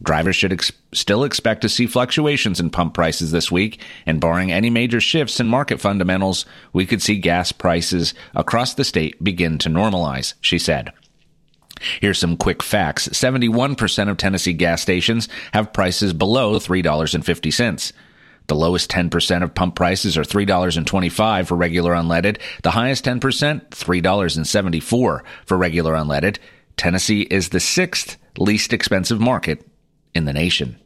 Drivers 0.01 0.35
should 0.35 0.53
ex- 0.53 0.71
still 0.93 1.23
expect 1.23 1.61
to 1.61 1.69
see 1.69 1.87
fluctuations 1.87 2.59
in 2.59 2.69
pump 2.69 2.93
prices 2.93 3.31
this 3.31 3.51
week, 3.51 3.81
and 4.05 4.19
barring 4.19 4.51
any 4.51 4.69
major 4.69 4.99
shifts 4.99 5.39
in 5.39 5.47
market 5.47 5.79
fundamentals, 5.79 6.45
we 6.73 6.85
could 6.85 7.01
see 7.01 7.17
gas 7.17 7.51
prices 7.51 8.13
across 8.35 8.73
the 8.73 8.83
state 8.83 9.23
begin 9.23 9.57
to 9.59 9.69
normalize, 9.69 10.33
she 10.41 10.59
said. 10.59 10.91
Here's 12.01 12.19
some 12.19 12.37
quick 12.37 12.61
facts 12.63 13.07
71% 13.09 14.09
of 14.09 14.17
Tennessee 14.17 14.53
gas 14.53 14.81
stations 14.81 15.27
have 15.53 15.73
prices 15.73 16.13
below 16.13 16.55
$3.50. 16.55 17.93
The 18.47 18.55
lowest 18.55 18.91
10% 18.91 19.43
of 19.43 19.55
pump 19.55 19.75
prices 19.75 20.17
are 20.17 20.23
$3.25 20.23 21.47
for 21.47 21.55
regular 21.55 21.93
unleaded. 21.93 22.39
The 22.61 22.71
highest 22.71 23.03
10%, 23.05 23.19
$3.74 23.69 24.83
for 25.45 25.57
regular 25.57 25.93
unleaded. 25.93 26.37
Tennessee 26.77 27.21
is 27.21 27.49
the 27.49 27.59
sixth 27.59 28.17
least 28.37 28.71
expensive 28.73 29.19
market 29.19 29.65
in 30.15 30.25
the 30.25 30.33
nation. 30.33 30.77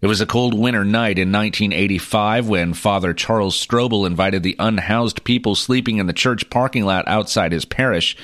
It 0.00 0.08
was 0.08 0.20
a 0.20 0.26
cold 0.26 0.58
winter 0.58 0.84
night 0.84 1.16
in 1.16 1.30
1985 1.30 2.48
when 2.48 2.74
Father 2.74 3.14
Charles 3.14 3.54
Strobel 3.54 4.04
invited 4.04 4.42
the 4.42 4.56
unhoused 4.58 5.22
people 5.22 5.54
sleeping 5.54 5.98
in 5.98 6.06
the 6.06 6.12
church 6.12 6.50
parking 6.50 6.84
lot 6.84 7.06
outside 7.06 7.52
his 7.52 7.64
parish. 7.64 8.16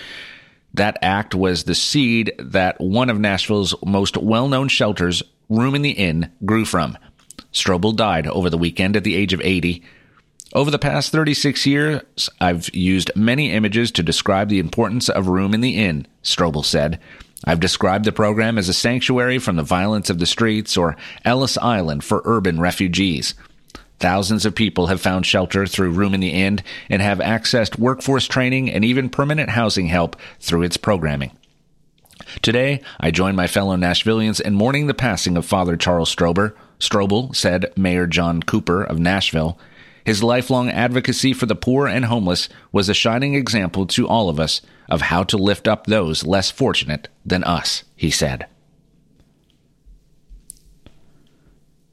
That 0.74 0.98
act 1.02 1.37
was 1.37 1.64
the 1.64 1.76
seed 1.76 2.33
that 2.40 2.81
one 2.81 3.09
of 3.09 3.20
Nashville's 3.20 3.76
most 3.85 4.16
well 4.16 4.48
known 4.48 4.66
shelters, 4.66 5.22
Room 5.48 5.76
in 5.76 5.83
the 5.83 5.92
Inn, 5.92 6.33
grew 6.44 6.64
from. 6.64 6.98
Strobel 7.52 7.94
died 7.94 8.26
over 8.26 8.50
the 8.50 8.59
weekend 8.59 8.96
at 8.96 9.04
the 9.04 9.14
age 9.14 9.33
of 9.33 9.40
80. 9.40 9.81
Over 10.54 10.72
the 10.72 10.78
past 10.81 11.12
36 11.12 11.64
years, 11.64 12.28
I've 12.40 12.74
used 12.74 13.12
many 13.14 13.52
images 13.52 13.92
to 13.92 14.02
describe 14.02 14.48
the 14.48 14.59
importance 14.59 15.09
of 15.09 15.28
room 15.28 15.54
in 15.54 15.61
the 15.61 15.76
inn, 15.76 16.07
Strobel 16.24 16.64
said. 16.64 16.98
I've 17.44 17.61
described 17.61 18.05
the 18.05 18.12
program 18.12 18.59
as 18.59 18.68
a 18.68 18.74
sanctuary 18.74 19.38
from 19.38 19.57
the 19.57 19.62
violence 19.62 20.11
of 20.11 20.18
the 20.18 20.27
streets 20.27 20.77
or 20.77 20.96
Ellis 21.24 21.57
Island 21.59 22.05
for 22.05 22.22
urban 22.24 22.61
refugees. 22.61 23.35
Thousands 24.01 24.44
of 24.44 24.55
people 24.55 24.88
have 24.88 25.01
found 25.01 25.27
shelter 25.27 25.66
through 25.66 25.90
Room 25.90 26.14
in 26.14 26.20
the 26.20 26.31
Inn 26.31 26.61
and 26.88 27.03
have 27.03 27.18
accessed 27.18 27.79
workforce 27.79 28.27
training 28.27 28.70
and 28.70 28.85
even 28.85 29.09
permanent 29.09 29.51
housing 29.51 29.87
help 29.87 30.16
through 30.40 30.62
its 30.62 30.77
programming. 30.77 31.33
Today, 32.42 32.83
I 33.01 33.11
join 33.11 33.35
my 33.35 33.46
fellow 33.46 33.77
Nashvillians 33.77 34.40
in 34.40 34.55
mourning 34.55 34.87
the 34.87 34.94
passing 34.94 35.37
of 35.37 35.46
Father 35.46 35.77
Charles 35.77 36.14
Strober. 36.14 36.55
Strobel, 36.79 37.35
said 37.35 37.72
Mayor 37.77 38.07
John 38.07 38.42
Cooper 38.42 38.85
of 38.85 38.98
Nashville. 38.98 39.59
His 40.09 40.23
lifelong 40.23 40.71
advocacy 40.71 41.35
for 41.35 41.44
the 41.44 41.55
poor 41.55 41.87
and 41.87 42.07
homeless 42.07 42.49
was 42.73 42.88
a 42.88 42.94
shining 42.94 43.35
example 43.35 43.85
to 43.88 44.09
all 44.09 44.31
of 44.31 44.40
us 44.40 44.62
of 44.88 45.03
how 45.03 45.23
to 45.25 45.37
lift 45.37 45.68
up 45.68 45.87
those 45.87 46.25
less 46.25 46.51
fortunate 46.51 47.09
than 47.27 47.44
us, 47.44 47.85
he 47.94 48.11
said. 48.11 48.47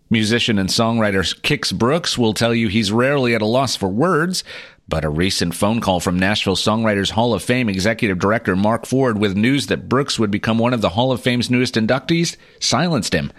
Musician 0.09 0.57
and 0.57 0.69
songwriter 0.69 1.37
Kix 1.41 1.77
Brooks 1.77 2.17
will 2.17 2.33
tell 2.33 2.55
you 2.55 2.69
he's 2.69 2.89
rarely 2.89 3.35
at 3.35 3.41
a 3.41 3.45
loss 3.45 3.75
for 3.75 3.89
words, 3.89 4.45
but 4.87 5.03
a 5.03 5.09
recent 5.09 5.53
phone 5.53 5.81
call 5.81 5.99
from 5.99 6.17
Nashville 6.17 6.55
Songwriters 6.55 7.11
Hall 7.11 7.33
of 7.33 7.43
Fame 7.43 7.67
executive 7.67 8.17
director 8.17 8.55
Mark 8.55 8.85
Ford 8.85 9.17
with 9.17 9.35
news 9.35 9.67
that 9.67 9.89
Brooks 9.89 10.17
would 10.17 10.31
become 10.31 10.57
one 10.57 10.73
of 10.73 10.79
the 10.79 10.91
Hall 10.91 11.11
of 11.11 11.19
Fame's 11.19 11.49
newest 11.49 11.75
inductees 11.75 12.37
silenced 12.61 13.13
him. 13.13 13.33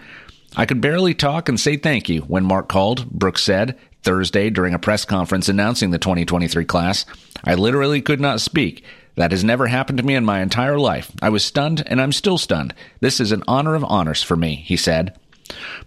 I 0.57 0.65
could 0.65 0.81
barely 0.81 1.13
talk 1.13 1.49
and 1.49 1.59
say 1.59 1.77
thank 1.77 2.09
you 2.09 2.21
when 2.21 2.43
Mark 2.43 2.67
called, 2.67 3.07
Brooks 3.11 3.43
said 3.43 3.77
Thursday 4.01 4.49
during 4.49 4.73
a 4.73 4.79
press 4.79 5.05
conference 5.05 5.49
announcing 5.49 5.91
the 5.91 5.99
2023 5.99 6.65
class. 6.65 7.05
I 7.43 7.53
literally 7.53 8.01
could 8.01 8.19
not 8.19 8.41
speak. 8.41 8.83
That 9.15 9.29
has 9.31 9.43
never 9.43 9.67
happened 9.67 9.99
to 9.99 10.03
me 10.03 10.15
in 10.15 10.25
my 10.25 10.41
entire 10.41 10.79
life. 10.79 11.11
I 11.21 11.29
was 11.29 11.45
stunned 11.45 11.83
and 11.85 12.01
I'm 12.01 12.11
still 12.11 12.39
stunned. 12.39 12.73
This 13.01 13.19
is 13.19 13.31
an 13.31 13.43
honor 13.47 13.75
of 13.75 13.83
honors 13.83 14.23
for 14.23 14.35
me, 14.35 14.55
he 14.55 14.77
said. 14.77 15.15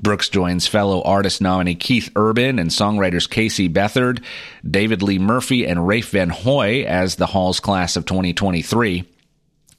Brooks 0.00 0.28
joins 0.28 0.68
fellow 0.68 1.02
artist 1.02 1.40
nominee 1.40 1.74
Keith 1.74 2.10
Urban 2.14 2.60
and 2.60 2.70
songwriters 2.70 3.28
Casey 3.28 3.68
Beathard, 3.68 4.22
David 4.68 5.02
Lee 5.02 5.18
Murphy, 5.18 5.66
and 5.66 5.86
Rafe 5.86 6.10
Van 6.10 6.30
Hoy 6.30 6.84
as 6.84 7.16
the 7.16 7.26
Hall's 7.26 7.58
class 7.58 7.96
of 7.96 8.06
2023. 8.06 9.04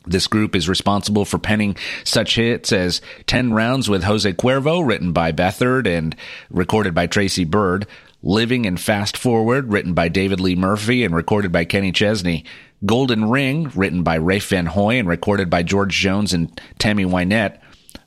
This 0.06 0.28
group 0.28 0.56
is 0.56 0.68
responsible 0.68 1.26
for 1.26 1.38
penning 1.38 1.76
such 2.04 2.36
hits 2.36 2.72
as 2.72 3.02
10 3.28 3.54
Rounds 3.54 3.90
with 3.90 4.04
Jose 4.04 4.32
Cuervo, 4.34 4.86
written 4.86 5.12
by 5.12 5.32
Beathard 5.32 5.88
and 5.88 6.16
recorded 6.50 6.96
by 6.96 7.06
Tracy 7.08 7.44
Byrd, 7.44 7.86
Living 8.24 8.66
in 8.66 8.78
Fast 8.78 9.16
Forward, 9.16 9.72
written 9.72 9.94
by 9.94 10.08
David 10.08 10.40
Lee 10.40 10.56
Murphy 10.56 11.04
and 11.04 11.16
recorded 11.16 11.52
by 11.52 11.66
Kenny 11.66 11.92
Chesney, 11.92 12.46
Golden 12.86 13.30
Ring, 13.30 13.72
written 13.76 14.02
by 14.02 14.16
Ray 14.16 14.40
Van 14.40 14.66
Hoy 14.66 14.98
and 14.98 15.08
recorded 15.08 15.50
by 15.50 15.62
George 15.64 15.94
Jones 15.94 16.34
and 16.34 16.60
Tammy 16.80 17.06
Wynette, 17.06 17.60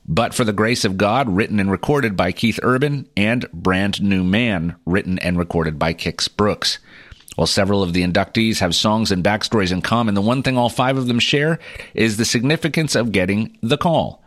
but 0.07 0.33
for 0.33 0.43
the 0.43 0.53
Grace 0.53 0.85
of 0.85 0.97
God, 0.97 1.29
written 1.29 1.59
and 1.59 1.71
recorded 1.71 2.15
by 2.15 2.31
Keith 2.31 2.59
Urban, 2.61 3.07
and 3.17 3.49
Brand 3.51 4.01
New 4.01 4.23
Man, 4.23 4.75
written 4.85 5.17
and 5.19 5.37
recorded 5.37 5.79
by 5.79 5.93
Kix 5.93 6.33
Brooks. 6.33 6.77
While 7.35 7.47
several 7.47 7.83
of 7.83 7.93
the 7.93 8.03
inductees 8.03 8.59
have 8.59 8.73
songs 8.73 9.11
and 9.11 9.23
backstories 9.23 9.71
in 9.71 9.81
common, 9.81 10.15
the 10.15 10.21
one 10.21 10.41
thing 10.41 10.57
all 10.57 10.69
five 10.69 10.97
of 10.97 11.07
them 11.07 11.19
share 11.19 11.59
is 11.93 12.17
the 12.17 12.25
significance 12.25 12.95
of 12.95 13.11
getting 13.11 13.57
the 13.61 13.77
call. 13.77 14.23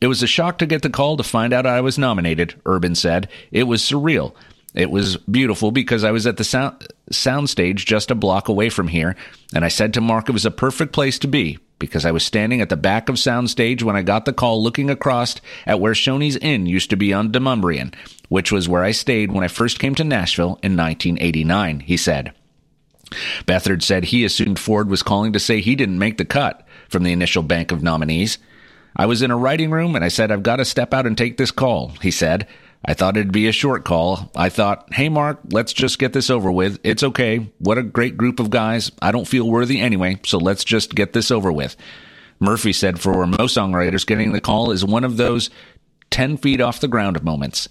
It 0.00 0.06
was 0.06 0.22
a 0.22 0.26
shock 0.26 0.58
to 0.58 0.66
get 0.66 0.82
the 0.82 0.90
call 0.90 1.16
to 1.16 1.22
find 1.22 1.52
out 1.52 1.66
I 1.66 1.80
was 1.80 1.98
nominated, 1.98 2.54
Urban 2.64 2.94
said. 2.94 3.28
It 3.50 3.64
was 3.64 3.82
surreal. 3.82 4.34
It 4.76 4.90
was 4.90 5.16
beautiful 5.16 5.70
because 5.70 6.04
I 6.04 6.10
was 6.12 6.26
at 6.26 6.36
the 6.36 6.44
sound 6.44 6.86
soundstage 7.10 7.76
just 7.76 8.10
a 8.10 8.14
block 8.14 8.48
away 8.48 8.68
from 8.68 8.88
here, 8.88 9.16
and 9.54 9.64
I 9.64 9.68
said 9.68 9.94
to 9.94 10.02
Mark 10.02 10.28
it 10.28 10.32
was 10.32 10.44
a 10.44 10.50
perfect 10.50 10.92
place 10.92 11.18
to 11.20 11.28
be 11.28 11.58
because 11.78 12.04
I 12.04 12.10
was 12.10 12.24
standing 12.24 12.60
at 12.60 12.68
the 12.68 12.76
back 12.76 13.08
of 13.08 13.16
soundstage 13.16 13.82
when 13.82 13.96
I 13.96 14.02
got 14.02 14.26
the 14.26 14.32
call 14.32 14.62
looking 14.62 14.90
across 14.90 15.36
at 15.66 15.80
where 15.80 15.94
Shoney's 15.94 16.36
Inn 16.36 16.66
used 16.66 16.90
to 16.90 16.96
be 16.96 17.12
on 17.12 17.32
Demonbreun, 17.32 17.94
which 18.28 18.52
was 18.52 18.68
where 18.68 18.84
I 18.84 18.92
stayed 18.92 19.32
when 19.32 19.44
I 19.44 19.48
first 19.48 19.78
came 19.78 19.94
to 19.94 20.04
Nashville 20.04 20.58
in 20.62 20.76
1989, 20.76 21.80
he 21.80 21.96
said. 21.96 22.32
Beathard 23.46 23.82
said 23.82 24.04
he 24.04 24.24
assumed 24.24 24.58
Ford 24.58 24.90
was 24.90 25.02
calling 25.02 25.32
to 25.32 25.38
say 25.38 25.60
he 25.60 25.76
didn't 25.76 25.98
make 25.98 26.18
the 26.18 26.24
cut 26.24 26.66
from 26.88 27.02
the 27.02 27.12
initial 27.12 27.42
bank 27.42 27.72
of 27.72 27.82
nominees. 27.82 28.38
I 28.96 29.06
was 29.06 29.22
in 29.22 29.30
a 29.30 29.36
writing 29.36 29.70
room 29.70 29.94
and 29.94 30.04
I 30.04 30.08
said, 30.08 30.30
I've 30.30 30.42
got 30.42 30.56
to 30.56 30.64
step 30.64 30.92
out 30.92 31.06
and 31.06 31.16
take 31.16 31.36
this 31.36 31.50
call, 31.50 31.92
he 32.02 32.10
said. 32.10 32.48
I 32.86 32.94
thought 32.94 33.16
it'd 33.16 33.32
be 33.32 33.48
a 33.48 33.52
short 33.52 33.84
call. 33.84 34.30
I 34.36 34.48
thought, 34.48 34.94
hey, 34.94 35.08
Mark, 35.08 35.40
let's 35.50 35.72
just 35.72 35.98
get 35.98 36.12
this 36.12 36.30
over 36.30 36.52
with. 36.52 36.78
It's 36.84 37.02
okay. 37.02 37.50
What 37.58 37.78
a 37.78 37.82
great 37.82 38.16
group 38.16 38.38
of 38.38 38.50
guys. 38.50 38.92
I 39.02 39.10
don't 39.10 39.26
feel 39.26 39.50
worthy 39.50 39.80
anyway, 39.80 40.20
so 40.24 40.38
let's 40.38 40.62
just 40.62 40.94
get 40.94 41.12
this 41.12 41.32
over 41.32 41.50
with. 41.50 41.76
Murphy 42.38 42.72
said 42.72 43.00
for 43.00 43.26
most 43.26 43.56
songwriters, 43.56 44.06
getting 44.06 44.32
the 44.32 44.40
call 44.40 44.70
is 44.70 44.84
one 44.84 45.04
of 45.04 45.16
those 45.16 45.50
10 46.10 46.36
feet 46.36 46.60
off 46.60 46.80
the 46.80 46.86
ground 46.86 47.22
moments. 47.24 47.68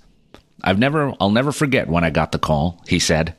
I've 0.63 0.80
never, 0.80 1.13
I'll 1.19 1.30
never 1.30 1.51
forget 1.51 1.88
when 1.88 2.04
I 2.04 2.10
got 2.10 2.32
the 2.32 2.39
call, 2.39 2.84
he 2.88 2.99
said. 2.99 3.36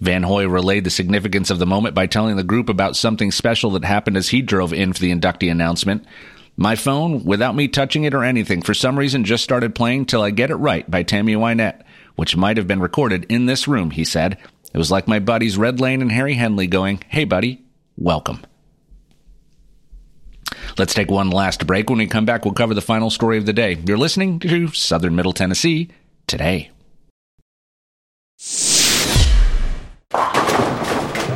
Van 0.00 0.22
Hoy 0.22 0.48
relayed 0.48 0.84
the 0.84 0.90
significance 0.90 1.50
of 1.50 1.58
the 1.58 1.66
moment 1.66 1.94
by 1.94 2.06
telling 2.06 2.36
the 2.36 2.42
group 2.42 2.68
about 2.68 2.96
something 2.96 3.30
special 3.30 3.70
that 3.72 3.84
happened 3.84 4.16
as 4.16 4.30
he 4.30 4.42
drove 4.42 4.72
in 4.72 4.92
for 4.92 5.00
the 5.00 5.12
inductee 5.12 5.50
announcement. 5.50 6.04
My 6.56 6.76
phone, 6.76 7.24
without 7.24 7.54
me 7.54 7.66
touching 7.66 8.04
it 8.04 8.14
or 8.14 8.24
anything, 8.24 8.62
for 8.62 8.74
some 8.74 8.98
reason 8.98 9.24
just 9.24 9.42
started 9.42 9.74
playing 9.74 10.06
Till 10.06 10.22
I 10.22 10.30
Get 10.30 10.50
It 10.50 10.56
Right 10.56 10.88
by 10.90 11.02
Tammy 11.02 11.34
Wynette, 11.34 11.82
which 12.14 12.36
might 12.36 12.56
have 12.58 12.66
been 12.66 12.80
recorded 12.80 13.24
in 13.28 13.46
this 13.46 13.66
room, 13.66 13.90
he 13.90 14.04
said. 14.04 14.38
It 14.72 14.78
was 14.78 14.90
like 14.90 15.08
my 15.08 15.18
buddies 15.18 15.56
Red 15.56 15.80
Lane 15.80 16.02
and 16.02 16.12
Harry 16.12 16.34
Henley 16.34 16.66
going, 16.66 17.02
Hey, 17.08 17.24
buddy, 17.24 17.62
welcome. 17.96 18.42
Let's 20.78 20.94
take 20.94 21.10
one 21.10 21.30
last 21.30 21.66
break. 21.66 21.88
When 21.88 21.98
we 21.98 22.06
come 22.06 22.24
back, 22.24 22.44
we'll 22.44 22.54
cover 22.54 22.74
the 22.74 22.80
final 22.80 23.10
story 23.10 23.38
of 23.38 23.46
the 23.46 23.52
day. 23.52 23.78
You're 23.86 23.98
listening 23.98 24.38
to 24.40 24.68
Southern 24.68 25.16
Middle 25.16 25.32
Tennessee 25.32 25.88
today. 26.26 26.70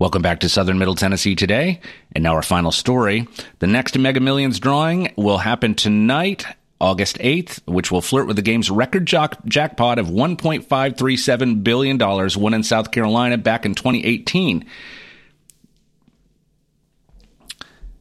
Welcome 0.00 0.22
back 0.22 0.40
to 0.40 0.48
Southern 0.48 0.78
Middle 0.78 0.94
Tennessee 0.94 1.34
today. 1.34 1.78
And 2.12 2.24
now 2.24 2.32
our 2.32 2.42
final 2.42 2.72
story. 2.72 3.28
The 3.58 3.66
next 3.66 3.98
Mega 3.98 4.18
Millions 4.18 4.58
drawing 4.58 5.12
will 5.14 5.36
happen 5.36 5.74
tonight, 5.74 6.46
August 6.80 7.18
8th, 7.18 7.60
which 7.66 7.92
will 7.92 8.00
flirt 8.00 8.26
with 8.26 8.36
the 8.36 8.42
game's 8.42 8.70
record 8.70 9.04
jack- 9.04 9.44
jackpot 9.44 9.98
of 9.98 10.06
$1.537 10.06 11.62
billion 11.62 11.98
won 11.98 12.54
in 12.54 12.62
South 12.62 12.92
Carolina 12.92 13.36
back 13.36 13.66
in 13.66 13.74
2018. 13.74 14.64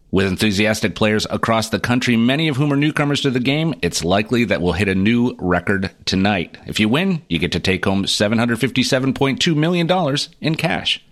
With 0.10 0.28
enthusiastic 0.28 0.96
players 0.96 1.28
across 1.30 1.68
the 1.68 1.82
country, 1.82 2.16
many 2.16 2.48
of 2.48 2.56
whom 2.56 2.72
are 2.72 2.78
newcomers 2.78 3.20
to 3.24 3.30
the 3.30 3.42
game, 3.42 3.76
it's 3.82 4.06
likely 4.06 4.46
that 4.46 4.62
we'll 4.62 4.72
hit 4.72 4.88
a 4.88 4.96
new 4.96 5.36
record 5.38 5.92
tonight. 6.06 6.58
If 6.66 6.80
you 6.80 6.88
win, 6.88 7.24
you 7.28 7.40
get 7.40 7.52
to 7.52 7.60
take 7.60 7.84
home 7.84 8.06
$757.2 8.06 9.54
million 9.54 10.18
in 10.40 10.56
cash. 10.56 11.04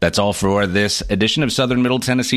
That's 0.00 0.18
all 0.18 0.32
for 0.32 0.66
this 0.66 1.02
edition 1.10 1.42
of 1.42 1.52
Southern 1.52 1.82
Middle 1.82 2.00
Tennessee 2.00 2.28